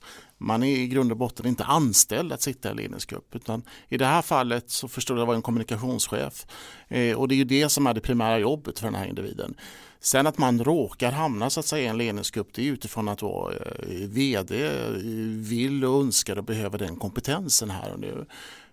man 0.45 0.63
är 0.63 0.77
i 0.77 0.87
grund 0.87 1.11
och 1.11 1.17
botten 1.17 1.47
inte 1.47 1.65
anställd 1.65 2.33
att 2.33 2.43
sitta 2.43 2.71
i 2.71 2.75
ledningsgrupp 2.75 3.35
utan 3.35 3.63
i 3.89 3.97
det 3.97 4.07
här 4.07 4.23
fallet 4.23 4.71
så 4.71 4.89
förstår 4.89 5.19
jag 5.19 5.27
var 5.27 5.35
en 5.35 5.43
kommunikationschef 5.43 6.47
eh, 6.89 7.17
och 7.17 7.29
det 7.29 7.35
är 7.35 7.37
ju 7.37 7.45
det 7.45 7.69
som 7.69 7.87
är 7.87 7.95
det 7.95 8.01
primära 8.01 8.39
jobbet 8.39 8.79
för 8.79 8.87
den 8.87 8.95
här 8.95 9.07
individen. 9.07 9.55
Sen 10.01 10.27
att 10.27 10.39
man 10.39 10.65
råkar 10.65 11.13
hamna 11.13 11.51
så 11.51 11.61
att 11.61 11.67
säga 11.67 11.85
i 11.85 11.87
en 11.87 11.99
ledningsgrupp 11.99 12.49
det 12.55 12.69
är 12.69 12.73
utifrån 12.73 13.09
att 13.09 13.23
vara 13.23 13.55
eh, 13.55 14.09
vd 14.09 14.67
eh, 14.67 14.91
vill 15.29 15.85
och 15.85 16.01
önskar 16.01 16.39
och 16.39 16.45
behöver 16.45 16.79
den 16.79 16.97
kompetensen 16.97 17.71
här 17.71 17.93
och 17.93 18.01
nu. 18.01 18.27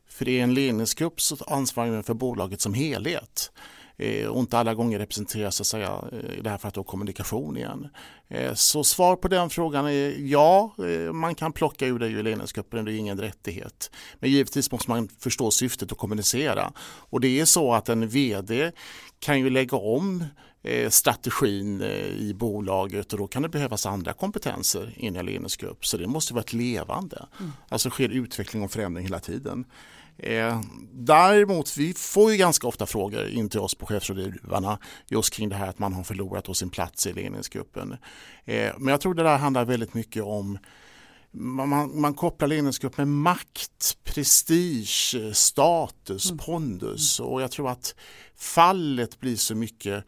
För 0.07 0.29
i 0.29 0.39
en 0.39 0.53
ledningsgrupp 0.53 1.21
så 1.21 1.37
ansvarar 1.47 1.91
man 1.91 2.03
för 2.03 2.13
bolaget 2.13 2.61
som 2.61 2.73
helhet. 2.73 3.51
Eh, 4.01 4.27
och 4.27 4.39
inte 4.39 4.57
alla 4.57 4.73
gånger 4.73 4.99
representeras 4.99 5.55
så 5.55 5.63
att 5.63 5.67
säga, 5.67 6.01
eh, 6.11 6.37
i 6.37 6.41
det 6.41 6.49
här 6.49 6.57
fallet 6.57 6.75
då 6.75 6.83
kommunikation 6.83 7.57
igen. 7.57 7.87
Eh, 8.29 8.53
så 8.53 8.83
svar 8.83 9.15
på 9.15 9.27
den 9.27 9.49
frågan 9.49 9.85
är 9.85 10.15
ja, 10.19 10.75
man 11.13 11.35
kan 11.35 11.53
plocka 11.53 11.85
ur 11.87 11.99
det 11.99 12.07
ur 12.07 12.23
ledningsgruppen, 12.23 12.85
det 12.85 12.93
är 12.93 12.95
ingen 12.95 13.19
rättighet. 13.19 13.91
Men 14.19 14.31
givetvis 14.31 14.71
måste 14.71 14.89
man 14.89 15.09
förstå 15.19 15.51
syftet 15.51 15.91
och 15.91 15.97
kommunicera. 15.97 16.73
Och 16.81 17.21
det 17.21 17.39
är 17.39 17.45
så 17.45 17.73
att 17.73 17.89
en 17.89 18.07
VD 18.07 18.71
kan 19.19 19.39
ju 19.39 19.49
lägga 19.49 19.77
om 19.77 20.25
strategin 20.89 21.81
i 22.17 22.33
bolaget 22.35 23.13
och 23.13 23.19
då 23.19 23.27
kan 23.27 23.41
det 23.41 23.49
behövas 23.49 23.85
andra 23.85 24.13
kompetenser 24.13 24.93
in 24.95 25.15
i 25.15 25.19
en 25.19 25.25
ledningsgrupp. 25.25 25.85
Så 25.85 25.97
det 25.97 26.07
måste 26.07 26.33
vara 26.33 26.43
ett 26.43 26.53
levande. 26.53 27.25
Mm. 27.39 27.51
Alltså 27.69 27.89
sker 27.89 28.09
utveckling 28.09 28.63
och 28.63 28.71
förändring 28.71 29.05
hela 29.05 29.19
tiden. 29.19 29.65
Eh, 30.23 30.61
däremot, 30.93 31.77
vi 31.77 31.93
får 31.93 32.31
ju 32.31 32.37
ganska 32.37 32.67
ofta 32.67 32.85
frågor 32.85 33.27
in 33.27 33.49
till 33.49 33.59
oss 33.59 33.75
på 33.75 33.85
chefsrådgivarna 33.85 34.79
just 35.07 35.33
kring 35.33 35.49
det 35.49 35.55
här 35.55 35.67
att 35.67 35.79
man 35.79 35.93
har 35.93 36.03
förlorat 36.03 36.57
sin 36.57 36.69
plats 36.69 37.07
i 37.07 37.13
ledningsgruppen. 37.13 37.91
Eh, 38.45 38.71
men 38.77 38.87
jag 38.87 39.01
tror 39.01 39.13
det 39.13 39.23
där 39.23 39.37
handlar 39.37 39.65
väldigt 39.65 39.93
mycket 39.93 40.23
om 40.23 40.57
man, 41.33 42.01
man 42.01 42.13
kopplar 42.13 42.47
ledningsgrupp 42.47 42.97
med 42.97 43.07
makt, 43.07 43.97
prestige, 44.03 45.15
status, 45.33 46.25
mm. 46.25 46.37
pondus 46.37 47.19
och 47.19 47.41
jag 47.41 47.51
tror 47.51 47.69
att 47.69 47.95
fallet 48.35 49.19
blir 49.19 49.35
så 49.35 49.55
mycket 49.55 50.05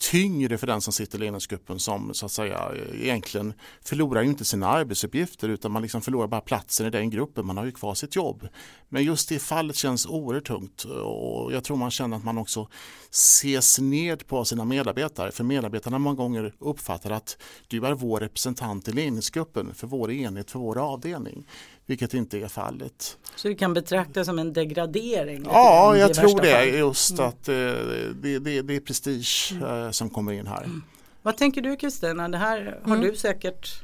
tyngre 0.00 0.58
för 0.58 0.66
den 0.66 0.80
som 0.80 0.92
sitter 0.92 1.18
i 1.18 1.20
ledningsgruppen 1.20 1.78
som 1.78 2.14
så 2.14 2.26
att 2.26 2.32
säga 2.32 2.72
egentligen 2.94 3.54
förlorar 3.84 4.22
inte 4.22 4.44
sina 4.44 4.66
arbetsuppgifter 4.66 5.48
utan 5.48 5.72
man 5.72 5.82
liksom 5.82 6.02
förlorar 6.02 6.26
bara 6.26 6.40
platsen 6.40 6.86
i 6.86 6.90
den 6.90 7.10
gruppen. 7.10 7.46
Man 7.46 7.56
har 7.56 7.64
ju 7.64 7.72
kvar 7.72 7.94
sitt 7.94 8.16
jobb. 8.16 8.48
Men 8.88 9.04
just 9.04 9.28
det 9.28 9.38
fallet 9.38 9.76
känns 9.76 10.06
oerhört 10.06 10.46
tungt 10.46 10.84
och 10.84 11.52
jag 11.52 11.64
tror 11.64 11.76
man 11.76 11.90
känner 11.90 12.16
att 12.16 12.24
man 12.24 12.38
också 12.38 12.68
ses 13.10 13.78
ned 13.78 14.26
på 14.26 14.44
sina 14.44 14.64
medarbetare. 14.64 15.30
För 15.30 15.44
medarbetarna 15.44 15.98
många 15.98 16.16
gånger 16.16 16.54
uppfattar 16.58 17.10
att 17.10 17.36
du 17.68 17.86
är 17.86 17.92
vår 17.92 18.20
representant 18.20 18.88
i 18.88 18.92
ledningsgruppen 18.92 19.74
för 19.74 19.86
vår 19.86 20.10
enhet, 20.10 20.50
för 20.50 20.58
vår 20.58 20.78
avdelning 20.78 21.46
vilket 21.90 22.14
inte 22.14 22.38
är 22.38 22.48
fallet. 22.48 23.16
Så 23.36 23.48
det 23.48 23.54
kan 23.54 23.74
betraktas 23.74 24.26
som 24.26 24.38
en 24.38 24.52
degradering? 24.52 25.42
Ja, 25.44 25.96
jag 25.96 26.14
tror 26.14 26.40
det. 26.40 26.52
Fall. 26.52 26.68
Just 26.68 27.10
mm. 27.10 27.28
att 27.28 27.48
eh, 27.48 27.54
det, 27.54 28.38
det, 28.38 28.62
det, 28.62 28.76
är 28.76 28.80
prestige 28.80 29.52
mm. 29.52 29.84
eh, 29.84 29.90
som 29.90 30.10
kommer 30.10 30.32
in 30.32 30.46
här. 30.46 30.64
Mm. 30.64 30.82
Vad 31.22 31.36
tänker 31.36 31.60
du 31.60 31.76
Kristina? 31.76 32.28
Det 32.28 32.38
här 32.38 32.78
har 32.82 32.96
mm. 32.96 33.08
du 33.08 33.16
säkert 33.16 33.82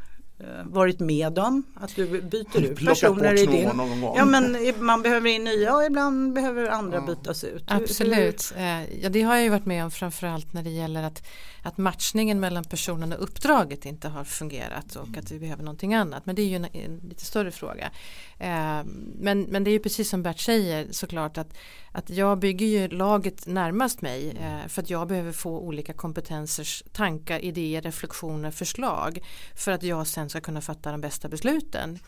varit 0.65 1.01
med 1.01 1.39
om 1.39 1.63
att 1.75 1.97
du 1.97 2.23
byter 2.23 2.65
ut 2.65 2.87
personer 2.87 3.43
i 3.43 3.47
din. 3.47 3.71
Ja 4.17 4.25
men 4.25 4.57
man 4.79 5.03
behöver 5.03 5.31
in 5.31 5.45
nya 5.45 5.77
och 5.77 5.85
ibland 5.85 6.33
behöver 6.33 6.69
andra 6.69 6.97
ja. 6.97 7.07
bytas 7.07 7.45
ut. 7.45 7.65
Absolut, 7.67 8.53
eh, 8.57 9.03
ja 9.03 9.09
det 9.09 9.23
har 9.23 9.35
jag 9.35 9.45
ju 9.45 9.49
varit 9.49 9.67
med 9.67 9.85
om 9.85 9.91
framförallt 9.91 10.53
när 10.53 10.63
det 10.63 10.71
gäller 10.71 11.03
att, 11.03 11.27
att 11.63 11.79
matchningen 11.79 12.41
mellan 12.41 12.65
personen 12.65 13.13
och 13.13 13.23
uppdraget 13.23 13.87
inte 13.87 14.09
har 14.09 14.25
fungerat 14.25 14.97
och 14.97 15.17
att 15.19 15.31
vi 15.31 15.39
behöver 15.39 15.63
någonting 15.63 15.95
annat. 15.95 16.27
Men 16.27 16.35
det 16.35 16.43
är 16.43 16.47
ju 16.47 16.57
en, 16.57 16.67
en 16.73 16.97
lite 16.97 17.25
större 17.25 17.51
fråga. 17.51 17.91
Eh, 18.39 18.83
men, 19.19 19.43
men 19.43 19.65
det 19.65 19.71
är 19.71 19.73
ju 19.73 19.79
precis 19.79 20.09
som 20.09 20.23
Bert 20.23 20.41
säger 20.41 20.93
såklart 20.93 21.39
att, 21.39 21.57
att 21.93 22.11
jag 22.11 22.39
bygger 22.39 22.67
ju 22.67 22.89
laget 22.89 23.47
närmast 23.47 24.03
mig 24.03 24.37
eh, 24.41 24.69
för 24.69 24.83
att 24.83 24.91
jag 24.91 25.09
behöver 25.09 25.33
få 25.33 25.59
olika 25.59 25.93
kompetensers 25.93 26.85
tankar, 26.93 27.39
idéer, 27.39 27.83
reflektioner, 27.83 28.51
förslag 28.51 29.19
för 29.55 29.73
att 29.73 29.83
jag 29.83 30.07
sen 30.07 30.29
ska 30.29 30.41
kunna 30.41 30.61
fatta 30.61 30.93
de 30.93 31.01
bästa 31.01 31.29
besluten 31.29 31.99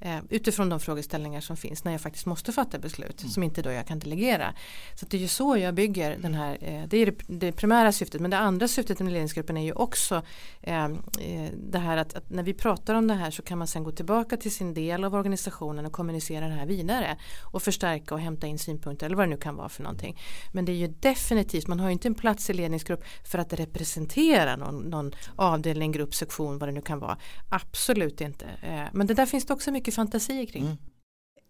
eh, 0.00 0.18
utifrån 0.30 0.68
de 0.68 0.80
frågeställningar 0.80 1.40
som 1.40 1.56
finns 1.56 1.84
när 1.84 1.92
jag 1.92 2.00
faktiskt 2.00 2.26
måste 2.26 2.52
fatta 2.52 2.78
beslut 2.78 3.20
mm. 3.20 3.30
som 3.30 3.42
inte 3.42 3.62
då 3.62 3.70
jag 3.70 3.86
kan 3.86 3.98
delegera. 3.98 4.54
Så 4.94 5.06
det 5.06 5.16
är 5.16 5.20
ju 5.20 5.28
så 5.28 5.56
jag 5.56 5.74
bygger 5.74 6.18
den 6.18 6.34
här, 6.34 6.58
eh, 6.60 6.82
det 6.88 6.96
är 6.96 7.06
det, 7.06 7.16
det, 7.26 7.52
primära 7.52 7.92
syftet 7.92 8.20
men 8.20 8.30
det 8.30 8.38
andra 8.38 8.68
syftet 8.68 8.98
med 8.98 9.12
ledningsgruppen 9.12 9.56
är 9.56 9.64
ju 9.64 9.72
också 9.72 10.22
eh, 10.60 10.84
eh, 10.84 10.90
det 11.54 11.78
här 11.78 11.96
att, 11.96 12.14
att, 12.14 12.30
när 12.30 12.42
vi 12.42 12.54
pratar 12.54 12.94
om 12.94 13.06
det 13.06 13.14
här 13.14 13.30
så 13.30 13.42
kan 13.42 13.58
man 13.58 13.66
sen 13.66 13.84
gå 13.84 13.92
tillbaka 13.92 14.36
till 14.36 14.54
sin 14.54 14.74
del 14.74 15.04
av 15.04 15.14
organisationen 15.14 15.86
och 15.86 15.92
kommunicera 15.92 16.48
det 16.48 16.54
här 16.54 16.66
vidare 16.66 17.16
och 17.52 17.62
förstärka 17.62 18.14
och 18.14 18.20
hämta 18.20 18.46
in 18.46 18.58
synpunkter 18.58 19.06
eller 19.06 19.16
vad 19.16 19.26
det 19.26 19.30
nu 19.30 19.36
kan 19.36 19.56
vara 19.56 19.68
för 19.68 19.82
någonting. 19.82 20.18
Men 20.52 20.64
det 20.64 20.72
är 20.72 20.76
ju 20.76 20.88
definitivt, 20.88 21.66
man 21.66 21.80
har 21.80 21.88
ju 21.88 21.92
inte 21.92 22.08
en 22.08 22.14
plats 22.14 22.50
i 22.50 22.52
ledningsgrupp 22.52 23.04
för 23.24 23.38
att 23.38 23.52
representera 23.52 24.56
någon, 24.56 24.76
någon 24.76 25.12
avdelning, 25.36 25.92
grupp, 25.92 26.14
sektion, 26.14 26.58
vad 26.58 26.68
det 26.68 26.72
nu 26.72 26.82
kan 26.82 26.98
vara. 26.98 27.18
Absolut 27.48 28.20
inte. 28.20 28.46
Eh, 28.62 28.82
men 28.92 29.06
det 29.06 29.14
där 29.14 29.26
finns 29.26 29.46
det 29.46 29.54
också 29.54 29.70
mycket 29.70 29.87
mycket 29.88 29.96
fantasi 29.96 30.46
kring. 30.46 30.64
Mm. 30.64 30.76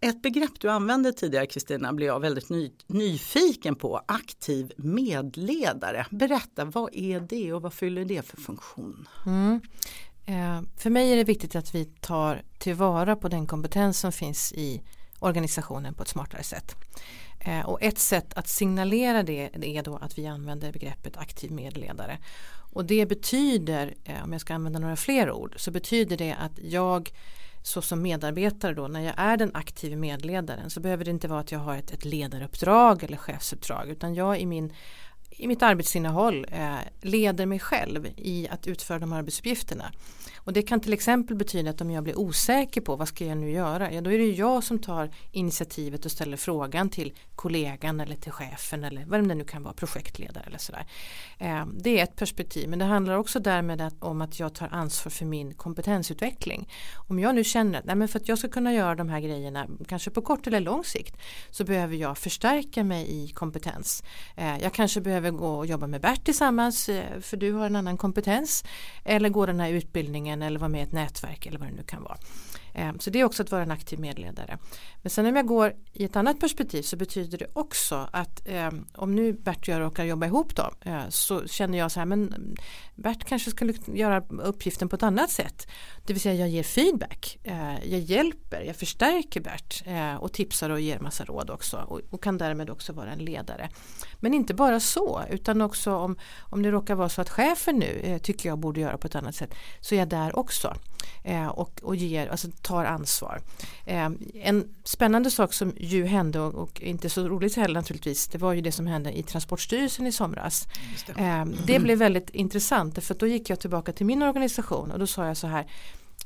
Ett 0.01 0.22
begrepp 0.22 0.61
du 0.61 0.70
använde 0.70 1.12
tidigare 1.12 1.46
Kristina 1.46 1.92
blev 1.92 2.07
jag 2.07 2.20
väldigt 2.20 2.51
ny, 2.51 2.72
nyfiken 2.87 3.77
på, 3.77 4.01
aktiv 4.09 4.72
medledare. 4.77 6.07
Berätta, 6.11 6.64
vad 6.64 6.94
är 6.94 7.20
det 7.20 7.53
och 7.53 7.62
vad 7.62 7.74
fyller 7.74 8.05
det 8.05 8.22
för 8.22 8.37
funktion? 8.37 9.09
Mm. 9.27 9.61
Eh, 10.27 10.62
för 10.77 10.90
mig 10.90 11.12
är 11.12 11.16
det 11.16 11.24
viktigt 11.24 11.57
att 11.57 11.74
vi 11.74 11.85
tar 11.85 12.42
tillvara 12.59 13.16
på 13.16 13.29
den 13.29 13.46
kompetens 13.46 13.98
som 13.98 14.12
finns 14.12 14.53
i 14.53 14.83
organisationen 15.20 15.94
på 15.94 16.03
ett 16.03 16.09
smartare 16.09 16.42
sätt. 16.42 16.74
Eh, 17.40 17.66
och 17.66 17.83
ett 17.83 17.98
sätt 17.98 18.35
att 18.35 18.48
signalera 18.48 19.22
det 19.22 19.51
är 19.79 19.83
då 19.83 19.96
att 19.96 20.18
vi 20.18 20.27
använder 20.27 20.72
begreppet 20.72 21.16
aktiv 21.16 21.53
medledare. 21.53 22.18
Och 22.72 22.85
det 22.85 23.07
betyder, 23.07 23.94
eh, 24.05 24.24
om 24.24 24.33
jag 24.33 24.40
ska 24.40 24.55
använda 24.55 24.79
några 24.79 24.96
fler 24.96 25.31
ord, 25.31 25.55
så 25.57 25.70
betyder 25.70 26.16
det 26.16 26.33
att 26.33 26.59
jag 26.62 27.11
så 27.62 27.83
som 27.83 28.03
medarbetare 28.03 28.75
då 28.75 28.88
när 28.88 29.01
jag 29.01 29.14
är 29.16 29.37
den 29.37 29.51
aktiva 29.55 29.97
medledaren 29.97 30.71
så 30.71 30.81
behöver 30.81 31.05
det 31.05 31.11
inte 31.11 31.29
vara 31.29 31.40
att 31.40 31.53
jag 31.53 31.59
har 31.59 31.77
ett, 31.77 31.90
ett 31.90 32.05
ledaruppdrag 32.05 33.05
eller 33.05 33.16
chefsuppdrag 33.16 33.88
utan 33.88 34.14
jag 34.14 34.40
i 34.40 34.47
min 34.47 34.73
i 35.31 35.47
mitt 35.47 35.62
arbetsinnehåll 35.62 36.47
eh, 36.53 36.77
leder 37.01 37.47
mig 37.47 37.59
själv 37.59 38.09
i 38.17 38.49
att 38.49 38.67
utföra 38.67 38.99
de 38.99 39.12
arbetsuppgifterna. 39.12 39.93
Och 40.49 40.53
det 40.53 40.62
kan 40.62 40.81
till 40.81 40.93
exempel 40.93 41.37
betyda 41.37 41.71
att 41.71 41.81
om 41.81 41.91
jag 41.91 42.05
blir 42.05 42.19
osäker 42.19 42.81
på 42.81 42.97
vad 42.97 43.09
ska 43.09 43.27
jag 43.27 43.38
nu 43.38 43.51
göra, 43.51 43.93
ja 43.93 44.01
då 44.01 44.12
är 44.12 44.19
det 44.19 44.31
jag 44.31 44.64
som 44.64 44.79
tar 44.79 45.11
initiativet 45.33 46.05
och 46.05 46.11
ställer 46.11 46.37
frågan 46.37 46.91
till 46.91 47.12
kollegan 47.35 48.01
eller 48.01 48.17
till 48.17 48.33
chefen 48.33 48.85
eller 48.85 49.05
vem 49.07 49.29
det 49.29 49.35
nu 49.35 49.45
kan 49.45 49.62
vara, 49.62 49.75
projektledare 49.75 50.45
eller 50.47 50.59
sådär. 50.59 50.87
Eh, 51.38 51.67
det 51.67 51.99
är 51.99 52.03
ett 52.03 52.17
perspektiv 52.17 52.69
men 52.69 52.79
det 52.79 52.85
handlar 52.85 53.14
också 53.14 53.41
därmed 53.41 53.93
om 54.01 54.21
att 54.21 54.41
jag 54.41 54.55
tar 54.55 54.69
ansvar 54.69 55.11
för 55.11 55.25
min 55.25 55.55
kompetensutveckling. 55.55 56.69
Om 57.09 57.19
jag 57.19 57.35
nu 57.35 57.45
känner 57.45 57.79
att 57.79 57.85
nej 57.85 57.97
men 57.97 58.09
för 58.09 58.19
att 58.19 58.29
jag 58.29 58.38
ska 58.38 58.49
kunna 58.49 58.73
göra 58.73 58.95
de 58.95 59.09
här 59.09 59.21
grejerna, 59.21 59.67
kanske 59.88 60.11
på 60.11 60.23
kort 60.23 60.47
eller 60.47 60.61
lång 60.61 60.85
sikt, 60.85 61.17
så 61.51 61.64
behöver 61.64 61.97
jag 61.97 62.19
förstärka 62.19 62.85
mig 62.85 63.25
i 63.25 63.29
kompetens. 63.29 64.03
Eh, 64.37 64.59
jag 64.59 64.73
kanske 64.73 65.01
behöver 65.01 65.18
behöver 65.21 65.39
gå 65.39 65.55
och 65.55 65.67
jobba 65.67 65.87
med 65.87 66.01
Bert 66.01 66.25
tillsammans 66.25 66.89
eh, 66.89 67.21
för 67.21 67.37
du 67.37 67.53
har 67.53 67.67
en 67.67 67.77
annan 67.77 67.97
kompetens 67.97 68.65
eller 69.05 69.29
gå 69.29 69.47
den 69.47 69.61
här 69.61 69.71
utbildningen 69.71 70.43
eller 70.43 70.59
vara 70.59 70.69
med 70.69 70.81
i 70.81 70.83
ett 70.83 70.93
nätverk 70.93 71.47
eller 71.47 71.59
vad 71.59 71.69
det 71.69 71.75
nu 71.75 71.83
kan 71.83 72.03
vara. 72.03 72.19
Eh, 72.75 72.93
så 72.99 73.11
det 73.11 73.21
är 73.21 73.25
också 73.25 73.43
att 73.43 73.51
vara 73.51 73.63
en 73.63 73.71
aktiv 73.71 74.01
medledare. 74.01 74.59
Men 75.03 75.11
sen 75.11 75.27
om 75.27 75.37
jag 75.37 75.47
går 75.47 75.75
i 75.93 76.05
ett 76.05 76.17
annat 76.17 76.41
perspektiv 76.41 76.83
så 76.83 76.97
betyder 76.97 77.39
det 77.39 77.47
också 77.53 78.09
att 78.13 78.49
eh, 78.49 78.71
om 78.95 79.15
nu 79.15 79.33
Bert 79.33 79.59
och 79.59 79.69
jag 79.69 79.81
råkar 79.81 80.05
jobba 80.05 80.27
ihop 80.27 80.55
då 80.55 80.71
eh, 80.81 81.09
så 81.09 81.47
känner 81.47 81.79
jag 81.79 81.93
så 81.93 82.01
här 82.01 82.07
men 82.07 82.55
Bert 82.95 83.25
kanske 83.25 83.51
skulle 83.51 83.75
göra 83.87 84.23
uppgiften 84.43 84.89
på 84.89 84.97
ett 84.97 85.03
annat 85.03 85.31
sätt. 85.31 85.69
Det 86.07 86.13
vill 86.13 86.23
säga 86.23 86.35
jag 86.35 86.49
ger 86.49 86.63
feedback, 86.63 87.39
eh, 87.45 87.91
jag 87.91 88.01
hjälper, 88.01 88.61
jag 88.61 88.77
förstärker 88.77 89.41
Bert 89.41 89.83
eh, 89.87 90.15
och 90.15 90.33
tipsar 90.33 90.71
och 90.71 90.81
ger 90.81 90.99
massa 90.99 91.25
råd 91.25 91.51
också 91.51 91.77
och, 91.77 92.01
och, 92.11 92.23
kan 92.23 92.39
därmed 92.39 92.71
också 92.71 92.93
vara 92.93 93.13
en 93.13 93.19
ledare. 93.19 93.69
Men 94.17 94.35
inte 94.35 94.55
bara 94.55 94.81
så 94.81 95.23
utan 95.31 95.61
också 95.61 95.95
om, 95.95 96.17
om 96.41 96.63
det 96.63 96.71
råkar 96.71 96.95
vara 96.95 97.09
så 97.09 97.21
att 97.21 97.31
chefen 97.31 97.77
nu 97.77 98.01
eh, 98.03 98.19
tycker 98.19 98.49
jag 98.49 98.59
borde 98.59 98.81
göra 98.81 98.99
på 98.99 99.07
ett 99.07 99.15
annat 99.15 99.35
sätt 99.35 99.55
så 99.81 99.95
är 99.95 99.99
jag 99.99 100.09
där 100.09 100.39
också 100.39 100.75
och, 101.55 101.81
och 101.83 101.97
ger, 101.97 102.29
alltså 102.29 102.49
tar 102.63 102.85
ansvar. 102.85 103.41
Eh, 103.87 104.11
en 104.35 104.75
spännande 104.88 105.31
sak 105.31 105.53
som 105.53 105.72
ju 105.77 106.07
hände 106.07 106.40
och, 106.40 106.55
och, 106.55 106.83
inte 106.83 107.11
så 107.11 107.29
roligt 107.29 107.57
heller 107.57 107.74
naturligtvis 107.74 108.29
det 108.29 108.38
var 108.38 108.53
ju 108.53 108.61
det 108.61 108.72
som 108.72 108.87
hände 108.87 109.18
i 109.18 109.22
Transportstyrelsen 109.22 110.07
i 110.07 110.12
somras. 110.12 110.68
Det. 111.07 111.22
Eh, 111.22 111.44
det 111.66 111.79
blev 111.79 111.98
väldigt 111.98 112.31
intressant 112.31 113.05
för 113.05 113.14
då 113.14 113.27
gick 113.27 113.51
jag 113.51 113.61
tillbaka 113.61 113.92
till 113.92 114.07
min 114.07 114.22
organisation 114.22 114.90
och 114.90 114.98
då 114.98 115.07
sa 115.07 115.27
jag 115.27 115.37
så 115.37 115.46
här 115.46 115.66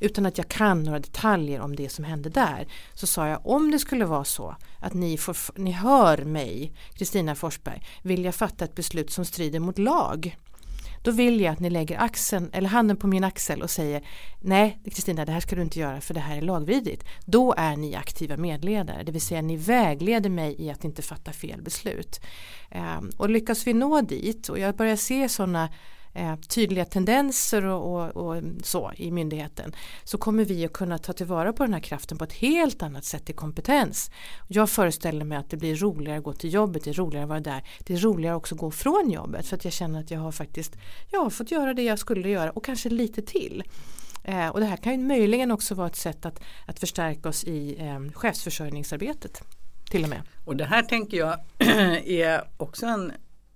utan 0.01 0.27
att 0.27 0.38
jag 0.38 0.48
kan 0.48 0.83
några 0.83 0.98
detaljer 0.98 1.61
om 1.61 1.77
det 1.77 1.88
som 1.88 2.05
hände 2.05 2.29
där 2.29 2.66
så 2.94 3.07
sa 3.07 3.29
jag 3.29 3.46
om 3.46 3.70
det 3.70 3.79
skulle 3.79 4.05
vara 4.05 4.25
så 4.25 4.57
att 4.81 4.94
ni, 4.94 5.18
får, 5.18 5.37
ni 5.59 5.72
hör 5.72 6.25
mig, 6.25 6.72
Kristina 6.94 7.35
Forsberg, 7.35 7.83
vill 8.03 8.25
jag 8.25 8.35
fatta 8.35 8.64
ett 8.64 8.75
beslut 8.75 9.11
som 9.11 9.25
strider 9.25 9.61
mot 9.61 9.79
lag 9.79 10.37
då 11.03 11.11
vill 11.11 11.41
jag 11.41 11.53
att 11.53 11.61
ni 11.61 11.71
lägger 11.71 11.99
axeln, 11.99 12.51
eller 12.53 12.69
handen 12.69 12.97
på 12.97 13.07
min 13.07 13.25
axel 13.25 13.62
och 13.62 13.71
säger 13.71 14.03
nej 14.41 14.79
Kristina 14.85 15.25
det 15.25 15.33
här 15.33 15.41
ska 15.41 15.57
du 15.57 15.62
inte 15.62 15.79
göra 15.79 16.01
för 16.01 16.15
det 16.15 16.21
här 16.21 16.37
är 16.37 16.43
lagvidrigt. 16.43 17.05
Då 17.25 17.55
är 17.57 17.77
ni 17.77 17.95
aktiva 17.95 18.37
medledare, 18.37 19.03
det 19.03 19.12
vill 19.12 19.21
säga 19.21 19.43
ni 19.43 19.57
vägleder 19.57 20.31
mig 20.31 20.57
i 20.59 20.71
att 20.71 20.85
inte 20.85 21.03
fatta 21.03 21.33
fel 21.33 21.62
beslut. 21.62 22.21
Ehm, 22.71 23.11
och 23.17 23.31
lyckas 23.31 23.67
vi 23.67 23.73
nå 23.73 24.01
dit 24.01 24.49
och 24.49 24.59
jag 24.59 24.77
börjar 24.77 24.97
se 24.97 25.29
sådana 25.29 25.69
eh, 26.14 26.37
tydliga 26.37 26.85
tendenser 26.85 27.64
och, 27.64 27.94
och, 27.94 28.16
och, 28.16 28.42
så 28.62 28.92
i 28.96 29.11
myndigheten 29.11 29.72
så 30.05 30.18
kommer 30.18 30.44
vi 30.44 30.64
att 30.64 30.72
kunna 30.72 30.98
ta 30.98 31.12
tillvara 31.12 31.53
på 31.53 31.64
den 31.64 31.72
här 31.72 31.81
kraften 31.81 32.18
på 32.18 32.25
ett 32.25 32.33
helt 32.33 32.83
annat 32.83 33.05
sätt 33.05 33.31
i 33.31 33.33
kompetens. 33.33 34.11
Jag 34.48 34.70
föreställer 34.70 35.25
mig 35.25 35.38
att 35.38 35.51
det 35.51 35.57
blir 35.57 35.77
roligare 35.77 36.18
att 36.18 36.25
gå 36.25 36.33
till 36.33 36.53
jobbet, 36.53 36.85
det 36.85 36.90
är 36.90 36.94
roligare 36.94 37.25
att 37.25 37.29
vara 37.29 37.40
där, 37.40 37.62
det 37.79 37.94
är 37.94 37.98
roligare 37.98 38.37
också 38.37 38.55
att 38.55 38.61
gå 38.61 38.70
från 38.70 39.11
jobbet 39.11 39.46
för 39.46 39.57
att 39.57 39.64
jag 39.64 39.72
känner 39.72 40.01
att 40.01 40.11
jag 40.11 40.20
har 40.20 40.33
faktiskt 40.33 40.77
jag 41.11 41.20
har 41.20 41.31
fått 41.31 41.51
göra 41.51 41.75
det 41.75 41.83
jag 41.83 41.98
skulle 41.98 42.29
göra 42.29 42.51
och 42.51 42.64
kanske 42.64 42.88
lite 42.88 43.22
till. 43.22 43.62
Eh, 44.25 44.48
och 44.48 44.61
det 44.61 44.66
här 44.66 44.77
kan 44.77 44.92
ju 44.92 44.98
möjligen 44.98 45.51
också 45.51 45.75
vara 45.75 45.87
ett 45.87 45.96
sätt 45.96 46.27
att, 46.27 46.40
att 46.66 46.81
förstärka 46.81 47.29
oss 47.29 47.44
i 47.44 47.77
eh, 47.81 48.12
chefsförsörjningsarbetet. 48.12 49.42
Till 49.90 50.03
och 50.03 50.09
med. 50.09 50.22
Och 50.44 50.57
det 50.57 50.64
här 50.64 50.83
tänker 50.83 51.16
jag 51.16 51.38
är 52.07 52.44
också 52.57 52.87
en 52.87 53.12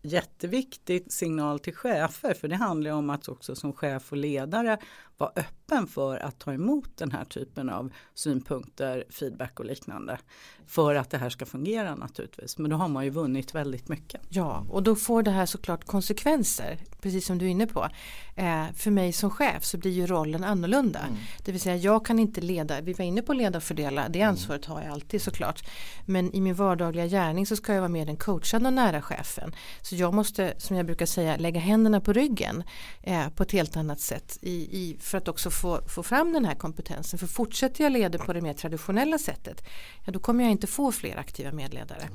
jätteviktig 0.06 1.12
signal 1.12 1.58
till 1.58 1.74
chefer 1.74 2.34
för 2.34 2.48
det 2.48 2.56
handlar 2.56 2.90
om 2.90 3.10
att 3.10 3.28
också 3.28 3.54
som 3.54 3.72
chef 3.72 4.12
och 4.12 4.18
ledare 4.18 4.78
vara 5.18 5.30
öppen 5.36 5.86
för 5.86 6.16
att 6.18 6.38
ta 6.38 6.52
emot 6.52 6.96
den 6.96 7.10
här 7.10 7.24
typen 7.24 7.68
av 7.68 7.92
synpunkter, 8.14 9.04
feedback 9.10 9.60
och 9.60 9.66
liknande. 9.66 10.18
För 10.66 10.94
att 10.94 11.10
det 11.10 11.18
här 11.18 11.30
ska 11.30 11.46
fungera 11.46 11.94
naturligtvis. 11.94 12.58
Men 12.58 12.70
då 12.70 12.76
har 12.76 12.88
man 12.88 13.04
ju 13.04 13.10
vunnit 13.10 13.54
väldigt 13.54 13.88
mycket. 13.88 14.20
Ja, 14.28 14.66
och 14.70 14.82
då 14.82 14.96
får 14.96 15.22
det 15.22 15.30
här 15.30 15.46
såklart 15.46 15.84
konsekvenser, 15.84 16.78
precis 17.00 17.26
som 17.26 17.38
du 17.38 17.46
är 17.46 17.50
inne 17.50 17.66
på. 17.66 17.88
Eh, 18.36 18.64
för 18.74 18.90
mig 18.90 19.12
som 19.12 19.30
chef 19.30 19.64
så 19.64 19.78
blir 19.78 19.90
ju 19.90 20.06
rollen 20.06 20.44
annorlunda. 20.44 20.98
Mm. 20.98 21.16
Det 21.44 21.52
vill 21.52 21.60
säga 21.60 21.76
jag 21.76 22.06
kan 22.06 22.18
inte 22.18 22.40
leda, 22.40 22.80
vi 22.80 22.92
var 22.92 23.04
inne 23.04 23.22
på 23.22 23.32
leda 23.32 23.58
och 23.58 23.62
fördela, 23.62 24.08
det 24.08 24.22
ansvaret 24.22 24.64
har 24.64 24.82
jag 24.82 24.92
alltid 24.92 25.22
såklart. 25.22 25.68
Men 26.06 26.34
i 26.34 26.40
min 26.40 26.54
vardagliga 26.54 27.06
gärning 27.06 27.46
så 27.46 27.56
ska 27.56 27.74
jag 27.74 27.80
vara 27.80 27.88
med 27.88 28.06
den 28.06 28.16
coachande 28.16 28.68
och 28.68 28.72
nära 28.72 29.02
chefen. 29.02 29.54
Så 29.82 29.94
jag 29.94 30.14
måste, 30.14 30.54
som 30.58 30.76
jag 30.76 30.86
brukar 30.86 31.06
säga, 31.06 31.36
lägga 31.36 31.60
händerna 31.60 32.00
på 32.00 32.12
ryggen 32.12 32.64
eh, 33.02 33.28
på 33.28 33.42
ett 33.42 33.52
helt 33.52 33.76
annat 33.76 34.00
sätt 34.00 34.38
i, 34.42 34.52
i, 34.52 34.96
för 35.06 35.18
att 35.18 35.28
också 35.28 35.50
få, 35.50 35.80
få 35.88 36.02
fram 36.02 36.32
den 36.32 36.44
här 36.44 36.54
kompetensen. 36.54 37.18
För 37.18 37.26
fortsätter 37.26 37.84
jag 37.84 37.92
leda 37.92 38.18
på 38.18 38.32
det 38.32 38.40
mer 38.40 38.52
traditionella 38.52 39.18
sättet, 39.18 39.64
ja, 40.04 40.12
då 40.12 40.18
kommer 40.18 40.44
jag 40.44 40.50
inte 40.50 40.66
få 40.66 40.92
fler 40.92 41.16
aktiva 41.16 41.52
medledare. 41.52 42.08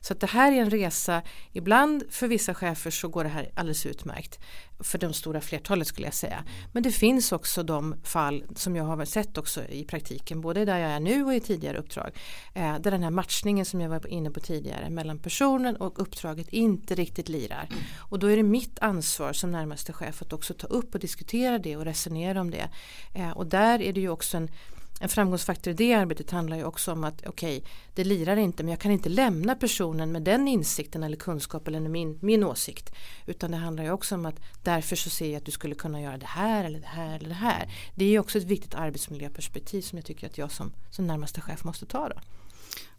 Så 0.00 0.12
att 0.12 0.20
det 0.20 0.26
här 0.26 0.52
är 0.52 0.56
en 0.56 0.70
resa, 0.70 1.22
ibland 1.52 2.04
för 2.10 2.28
vissa 2.28 2.54
chefer 2.54 2.90
så 2.90 3.08
går 3.08 3.24
det 3.24 3.30
här 3.30 3.50
alldeles 3.54 3.86
utmärkt. 3.86 4.38
För 4.80 4.98
de 4.98 5.12
stora 5.12 5.40
flertalet 5.40 5.86
skulle 5.86 6.06
jag 6.06 6.14
säga. 6.14 6.44
Men 6.72 6.82
det 6.82 6.90
finns 6.90 7.32
också 7.32 7.62
de 7.62 7.94
fall 8.04 8.44
som 8.56 8.76
jag 8.76 8.84
har 8.84 9.04
sett 9.04 9.38
också 9.38 9.64
i 9.64 9.84
praktiken, 9.84 10.40
både 10.40 10.64
där 10.64 10.78
jag 10.78 10.90
är 10.90 11.00
nu 11.00 11.24
och 11.24 11.34
i 11.34 11.40
tidigare 11.40 11.78
uppdrag. 11.78 12.10
Eh, 12.54 12.78
där 12.78 12.90
den 12.90 13.02
här 13.02 13.10
matchningen 13.10 13.64
som 13.64 13.80
jag 13.80 13.88
var 13.88 14.06
inne 14.06 14.30
på 14.30 14.40
tidigare 14.40 14.90
mellan 14.90 15.18
personen 15.18 15.76
och 15.76 16.00
uppdraget 16.02 16.48
inte 16.48 16.94
riktigt 16.94 17.28
lirar. 17.28 17.68
Och 17.98 18.18
då 18.18 18.26
är 18.26 18.36
det 18.36 18.42
mitt 18.42 18.78
ansvar 18.78 19.32
som 19.32 19.50
närmaste 19.50 19.92
chef 19.92 20.22
att 20.22 20.32
också 20.32 20.54
ta 20.54 20.66
upp 20.66 20.94
och 20.94 21.00
diskutera 21.00 21.58
det 21.58 21.76
och 21.76 21.84
resonera 21.84 22.40
om 22.40 22.50
det. 22.50 22.68
Eh, 23.14 23.30
och 23.30 23.46
där 23.46 23.82
är 23.82 23.92
det 23.92 24.00
ju 24.00 24.08
också 24.08 24.36
en 24.36 24.50
en 25.00 25.08
framgångsfaktor 25.08 25.70
i 25.70 25.74
det 25.74 25.94
arbetet 25.94 26.30
handlar 26.30 26.56
ju 26.56 26.64
också 26.64 26.92
om 26.92 27.04
att 27.04 27.26
okej, 27.26 27.58
okay, 27.58 27.70
det 27.94 28.04
lirar 28.04 28.36
inte 28.36 28.62
men 28.62 28.70
jag 28.70 28.80
kan 28.80 28.92
inte 28.92 29.08
lämna 29.08 29.54
personen 29.54 30.12
med 30.12 30.22
den 30.22 30.48
insikten 30.48 31.02
eller 31.02 31.16
kunskapen 31.16 31.74
eller 31.74 31.88
min, 31.88 32.18
min 32.22 32.44
åsikt. 32.44 32.94
Utan 33.26 33.50
det 33.50 33.56
handlar 33.56 33.84
ju 33.84 33.90
också 33.90 34.14
om 34.14 34.26
att 34.26 34.40
därför 34.62 34.96
så 34.96 35.10
ser 35.10 35.26
jag 35.26 35.36
att 35.36 35.44
du 35.44 35.52
skulle 35.52 35.74
kunna 35.74 36.02
göra 36.02 36.18
det 36.18 36.26
här 36.26 36.64
eller 36.64 36.80
det 36.80 36.86
här 36.86 37.16
eller 37.16 37.28
det 37.28 37.34
här. 37.34 37.70
Det 37.94 38.04
är 38.04 38.08
ju 38.08 38.18
också 38.18 38.38
ett 38.38 38.44
viktigt 38.44 38.74
arbetsmiljöperspektiv 38.74 39.82
som 39.82 39.98
jag 39.98 40.04
tycker 40.04 40.26
att 40.26 40.38
jag 40.38 40.52
som, 40.52 40.72
som 40.90 41.06
närmaste 41.06 41.40
chef 41.40 41.64
måste 41.64 41.86
ta 41.86 42.08
då. 42.08 42.20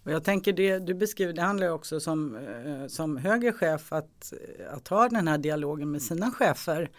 Och 0.03 0.11
jag 0.11 0.23
tänker 0.23 0.53
det 0.53 0.79
du 0.79 0.93
beskriver, 0.93 1.33
det 1.33 1.41
handlar 1.41 1.69
också 1.69 1.99
som, 1.99 2.35
eh, 2.35 2.87
som 2.87 3.17
högre 3.17 3.53
chef 3.53 3.93
att, 3.93 4.33
att 4.69 4.87
ha 4.87 5.09
den 5.09 5.27
här 5.27 5.37
dialogen 5.37 5.91
med 5.91 6.01
sina 6.01 6.31
chefer 6.31 6.89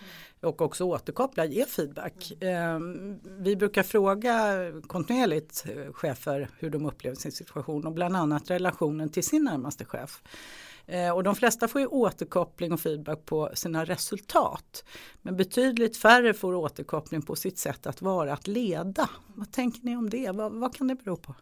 och 0.41 0.63
också 0.63 0.85
återkoppla, 0.85 1.45
ge 1.45 1.65
feedback. 1.65 2.33
Ehm, 2.41 3.21
vi 3.39 3.57
brukar 3.57 3.83
fråga 3.83 4.57
kontinuerligt 4.87 5.65
eh, 5.69 5.93
chefer 5.93 6.49
hur 6.59 6.71
de 6.71 6.87
upplever 6.87 7.17
sin 7.17 7.33
situation 7.33 7.87
och 7.87 7.93
bland 7.93 8.17
annat 8.17 8.51
relationen 8.51 9.09
till 9.09 9.25
sin 9.25 9.45
närmaste 9.45 9.85
chef. 9.85 10.23
Eh, 10.87 11.11
och 11.11 11.23
de 11.23 11.35
flesta 11.35 11.69
får 11.69 11.81
ju 11.81 11.87
återkoppling 11.87 12.73
och 12.73 12.81
feedback 12.81 13.25
på 13.25 13.51
sina 13.55 13.85
resultat. 13.85 14.85
Men 15.23 15.37
betydligt 15.37 15.97
färre 15.97 16.35
får 16.35 16.55
återkoppling 16.55 17.23
på 17.23 17.37
sitt 17.37 17.59
sätt 17.59 17.87
att 17.87 18.03
vara, 18.03 18.33
att 18.33 18.47
leda. 18.47 19.11
Vad 19.27 19.53
tänker 19.53 19.81
ni 19.85 19.97
om 19.97 20.11
det? 20.11 20.31
Vad, 20.31 20.53
vad 20.53 20.75
kan 20.75 20.89
det 20.89 20.95
bero 20.95 21.17
på? 21.17 21.35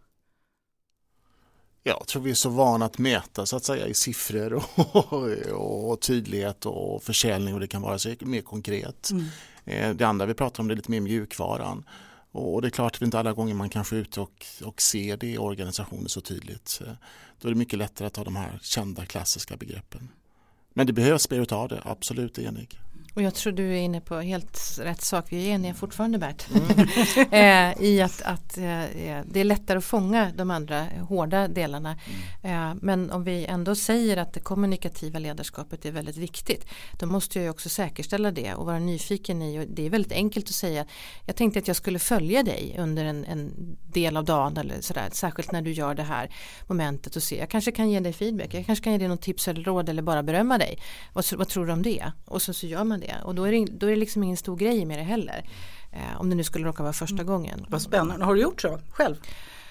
Jag 1.86 2.06
tror 2.06 2.22
vi 2.22 2.30
är 2.30 2.34
så 2.34 2.48
vana 2.48 2.84
att 2.84 2.98
mäta 2.98 3.46
så 3.46 3.56
att 3.56 3.64
säga 3.64 3.86
i 3.86 3.94
siffror 3.94 4.52
och, 4.52 5.12
och, 5.12 5.90
och 5.90 6.00
tydlighet 6.00 6.66
och 6.66 7.02
försäljning 7.02 7.54
och 7.54 7.60
det 7.60 7.66
kan 7.66 7.82
vara 7.82 7.98
så 7.98 8.14
mer 8.20 8.40
konkret. 8.40 9.10
Mm. 9.10 9.24
Eh, 9.64 9.96
det 9.96 10.04
andra 10.04 10.26
vi 10.26 10.34
pratar 10.34 10.62
om 10.62 10.68
det 10.68 10.74
är 10.74 10.76
lite 10.76 10.90
mer 10.90 11.00
mjukvaran. 11.00 11.84
Och 12.32 12.62
det 12.62 12.68
är 12.68 12.70
klart 12.70 12.96
att 12.96 13.02
inte 13.02 13.18
alla 13.18 13.32
gånger 13.32 13.54
man 13.54 13.68
kan 13.68 13.84
få 13.84 13.96
ut 13.96 14.18
och, 14.18 14.46
och 14.64 14.82
se 14.82 15.16
det 15.16 15.26
i 15.26 15.38
organisationen 15.38 16.08
så 16.08 16.20
tydligt. 16.20 16.80
Eh, 16.86 16.92
då 17.40 17.48
är 17.48 17.52
det 17.52 17.58
mycket 17.58 17.78
lättare 17.78 18.06
att 18.06 18.16
ha 18.16 18.24
de 18.24 18.36
här 18.36 18.58
kända 18.62 19.06
klassiska 19.06 19.56
begreppen. 19.56 20.08
Men 20.72 20.86
det 20.86 20.92
behövs 20.92 21.30
mer 21.30 21.52
av 21.52 21.68
det, 21.68 21.82
absolut 21.84 22.38
enig. 22.38 22.80
Och 23.16 23.22
jag 23.22 23.34
tror 23.34 23.52
du 23.52 23.72
är 23.72 23.76
inne 23.76 24.00
på 24.00 24.20
helt 24.20 24.78
rätt 24.78 25.02
sak. 25.02 25.26
Vi 25.28 25.48
är 25.48 25.54
eniga 25.54 25.74
fortfarande 25.74 26.18
Bert. 26.18 26.46
Mm. 26.50 26.66
Eh, 27.30 27.82
I 27.82 28.02
att, 28.02 28.22
att 28.22 28.58
eh, 28.58 28.84
eh, 28.84 29.24
det 29.26 29.40
är 29.40 29.44
lättare 29.44 29.78
att 29.78 29.84
fånga 29.84 30.32
de 30.36 30.50
andra 30.50 30.86
hårda 31.08 31.48
delarna. 31.48 31.96
Mm. 32.42 32.78
men 32.82 33.10
om 33.10 33.24
vi 33.24 33.44
ändå 33.44 33.74
säger 33.74 34.16
att 34.16 34.32
det 34.32 34.40
kommunikativa 34.40 35.18
ledarskapet 35.18 35.84
är 35.86 35.92
väldigt 35.92 36.16
viktigt. 36.16 36.66
Då 36.98 37.06
måste 37.06 37.40
jag 37.40 37.50
också 37.50 37.68
säkerställa 37.68 38.30
det 38.30 38.54
och 38.54 38.66
vara 38.66 38.78
nyfiken 38.78 39.42
i. 39.42 39.58
Och 39.58 39.64
det 39.68 39.86
är 39.86 39.90
väldigt 39.90 40.12
enkelt 40.12 40.48
att 40.48 40.54
säga. 40.54 40.86
Jag 41.24 41.36
tänkte 41.36 41.58
att 41.58 41.68
jag 41.68 41.76
skulle 41.76 41.98
följa 41.98 42.42
dig 42.42 42.76
under 42.78 43.04
en, 43.04 43.24
en 43.24 43.52
del 43.92 44.16
av 44.16 44.24
dagen. 44.24 44.56
Eller 44.56 44.80
sådär, 44.80 45.08
särskilt 45.12 45.52
när 45.52 45.62
du 45.62 45.72
gör 45.72 45.94
det 45.94 46.02
här 46.02 46.30
momentet 46.66 47.16
och 47.16 47.22
se. 47.22 47.38
Jag 47.38 47.50
kanske 47.50 47.72
kan 47.72 47.90
ge 47.90 48.00
dig 48.00 48.12
feedback. 48.12 48.54
Jag 48.54 48.66
kanske 48.66 48.84
kan 48.84 48.92
ge 48.92 48.98
dig 48.98 49.08
något 49.08 49.22
tips 49.22 49.48
eller 49.48 49.64
råd 49.64 49.88
eller 49.88 50.02
bara 50.02 50.22
berömma 50.22 50.58
dig. 50.58 50.78
Vad, 51.12 51.24
vad 51.32 51.48
tror 51.48 51.66
du 51.66 51.72
om 51.72 51.82
det? 51.82 52.12
Och 52.24 52.42
så, 52.42 52.52
så 52.52 52.66
gör 52.66 52.84
man 52.84 53.00
det 53.00 53.05
det. 53.06 53.24
Och 53.24 53.34
då 53.34 53.44
är 53.44 53.52
det, 53.52 53.64
då 53.64 53.86
är 53.86 53.90
det 53.90 53.96
liksom 53.96 54.22
ingen 54.22 54.36
stor 54.36 54.56
grej 54.56 54.84
med 54.84 54.98
det 54.98 55.04
heller. 55.04 55.44
Eh, 55.92 56.20
om 56.20 56.30
det 56.30 56.36
nu 56.36 56.44
skulle 56.44 56.66
råka 56.66 56.82
vara 56.82 56.92
första 56.92 57.22
mm. 57.22 57.26
gången. 57.26 57.66
Vad 57.68 57.82
spännande. 57.82 58.24
Har 58.24 58.34
du 58.34 58.40
gjort 58.40 58.60
så 58.60 58.78
själv? 58.90 59.16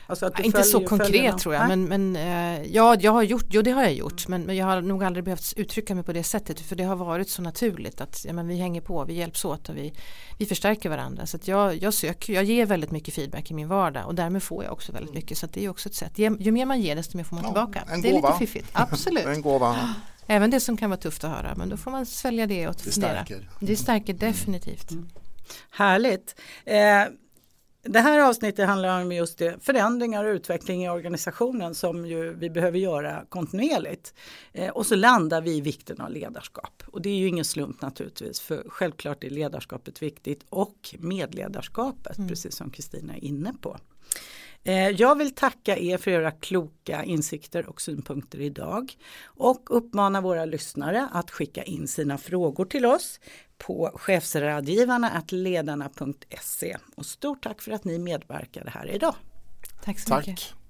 Alltså 0.08 0.32
inte 0.44 0.64
så 0.64 0.88
konkret 0.88 1.38
tror 1.38 1.56
jag 1.56 1.68
men, 1.68 1.86
men 1.86 2.16
eh, 2.16 2.64
ja, 2.72 2.96
jag 3.00 3.12
har 3.12 3.24
gjort, 3.24 3.46
jo 3.50 3.62
det 3.62 3.72
har 3.72 3.84
jag 3.84 3.94
gjort 3.94 4.28
men, 4.28 4.42
men 4.42 4.56
jag 4.56 4.66
har 4.66 4.82
nog 4.82 5.04
aldrig 5.04 5.26
behövt 5.26 5.54
uttrycka 5.56 5.96
mig 5.96 6.04
på 6.04 6.14
det 6.14 6.24
sättet 6.24 6.60
för 6.60 6.76
det 6.76 6.84
har 6.84 6.96
varit 6.96 7.30
så 7.30 7.42
naturligt 7.42 8.02
att 8.02 8.26
ja, 8.28 8.34
men 8.34 8.48
vi 8.48 8.58
hänger 8.58 8.82
på, 8.82 9.04
vi 9.04 9.14
hjälps 9.14 9.46
åt 9.46 9.70
och 9.70 9.78
vi, 9.78 9.94
vi 10.38 10.46
förstärker 10.46 10.90
varandra 10.90 11.26
så 11.26 11.38
att 11.38 11.48
jag, 11.48 11.76
jag 11.84 11.94
söker, 11.94 12.34
jag 12.34 12.44
ger 12.44 12.66
väldigt 12.66 12.92
mycket 12.92 13.14
feedback 13.14 13.52
i 13.52 13.54
min 13.54 13.68
vardag 13.68 14.08
och 14.08 14.16
därmed 14.16 14.44
får 14.44 14.64
jag 14.64 14.74
också 14.74 14.92
väldigt 14.92 15.14
mycket 15.14 15.38
så 15.38 15.48
det 15.48 15.66
är 15.66 15.70
också 15.70 15.90
ett 15.90 15.96
sätt, 15.96 16.20
ju, 16.20 16.38
ju 16.40 16.52
mer 16.52 16.66
man 16.66 16.82
ger 16.82 16.96
desto 16.96 17.18
mer 17.18 17.24
får 17.24 17.36
man 17.36 17.46
ja, 17.46 17.50
tillbaka. 17.50 18.02
det 18.02 18.10
är 18.10 18.14
lite 18.14 18.34
fiffigt, 18.40 18.70
absolut. 18.74 19.26
en 19.26 19.42
gåva. 19.42 19.96
Även 20.28 20.52
det 20.52 20.60
som 20.60 20.78
kan 20.78 20.90
vara 20.90 21.00
tufft 21.00 21.24
att 21.24 21.32
höra 21.32 21.56
men 21.56 21.70
då 21.70 21.78
får 21.78 21.92
man 21.92 22.06
svälja 22.06 22.48
det 22.48 22.68
och 22.68 22.82
fundera. 22.82 23.14
Det 23.14 23.26
stärker. 23.26 23.50
Det 23.60 23.76
stärker 23.76 24.14
definitivt. 24.14 24.92
Mm. 24.92 25.10
Härligt. 25.70 26.36
Eh, 26.66 27.04
det 27.88 28.00
här 28.00 28.20
avsnittet 28.20 28.68
handlar 28.68 29.02
om 29.02 29.12
just 29.12 29.38
det, 29.38 29.64
förändringar 29.64 30.24
och 30.24 30.34
utveckling 30.34 30.86
i 30.86 30.90
organisationen 30.90 31.76
som 31.76 32.06
ju 32.06 32.34
vi 32.34 32.50
behöver 32.50 32.80
göra 32.80 33.26
kontinuerligt. 33.30 34.14
Eh, 34.54 34.70
och 34.70 34.86
så 34.86 34.96
landar 34.96 35.42
vi 35.42 35.52
i 35.52 35.62
vikten 35.62 36.02
av 36.02 36.12
ledarskap. 36.12 36.84
Och 36.88 37.02
det 37.02 37.10
är 37.10 37.16
ju 37.16 37.28
ingen 37.28 37.46
slump 37.46 37.82
naturligtvis 37.82 38.42
för 38.42 38.64
självklart 38.68 39.24
är 39.24 39.30
ledarskapet 39.30 40.02
viktigt 40.02 40.46
och 40.50 40.96
medledarskapet 41.00 42.18
mm. 42.18 42.30
precis 42.30 42.56
som 42.56 42.70
Kristina 42.70 43.16
är 43.16 43.24
inne 43.24 43.54
på. 43.62 43.78
Eh, 44.68 44.90
jag 44.90 45.18
vill 45.18 45.36
tacka 45.36 45.78
er 45.78 45.98
för 45.98 46.12
era 46.12 46.32
kloka 46.32 47.04
insikter 47.04 47.70
och 47.70 47.82
synpunkter 47.82 48.42
idag 48.42 48.94
och 49.24 49.78
uppmana 49.78 50.22
våra 50.22 50.46
lyssnare 50.46 51.10
att 51.12 51.32
skicka 51.32 51.64
in 51.64 51.88
sina 51.88 52.18
frågor 52.18 52.66
till 52.66 52.86
oss 52.86 53.20
på 53.58 53.92
chefsrådgivarna 53.96 55.24
ledarna.se. 55.32 56.78
Och 56.96 57.06
stort 57.06 57.44
tack 57.44 57.62
för 57.62 57.72
att 57.72 57.84
ni 57.84 58.00
medverkade 58.00 58.70
här 58.70 58.88
idag. 58.88 59.16
Tack 59.84 60.00
så 60.00 60.10
tack. 60.10 60.28
mycket. 60.28 60.65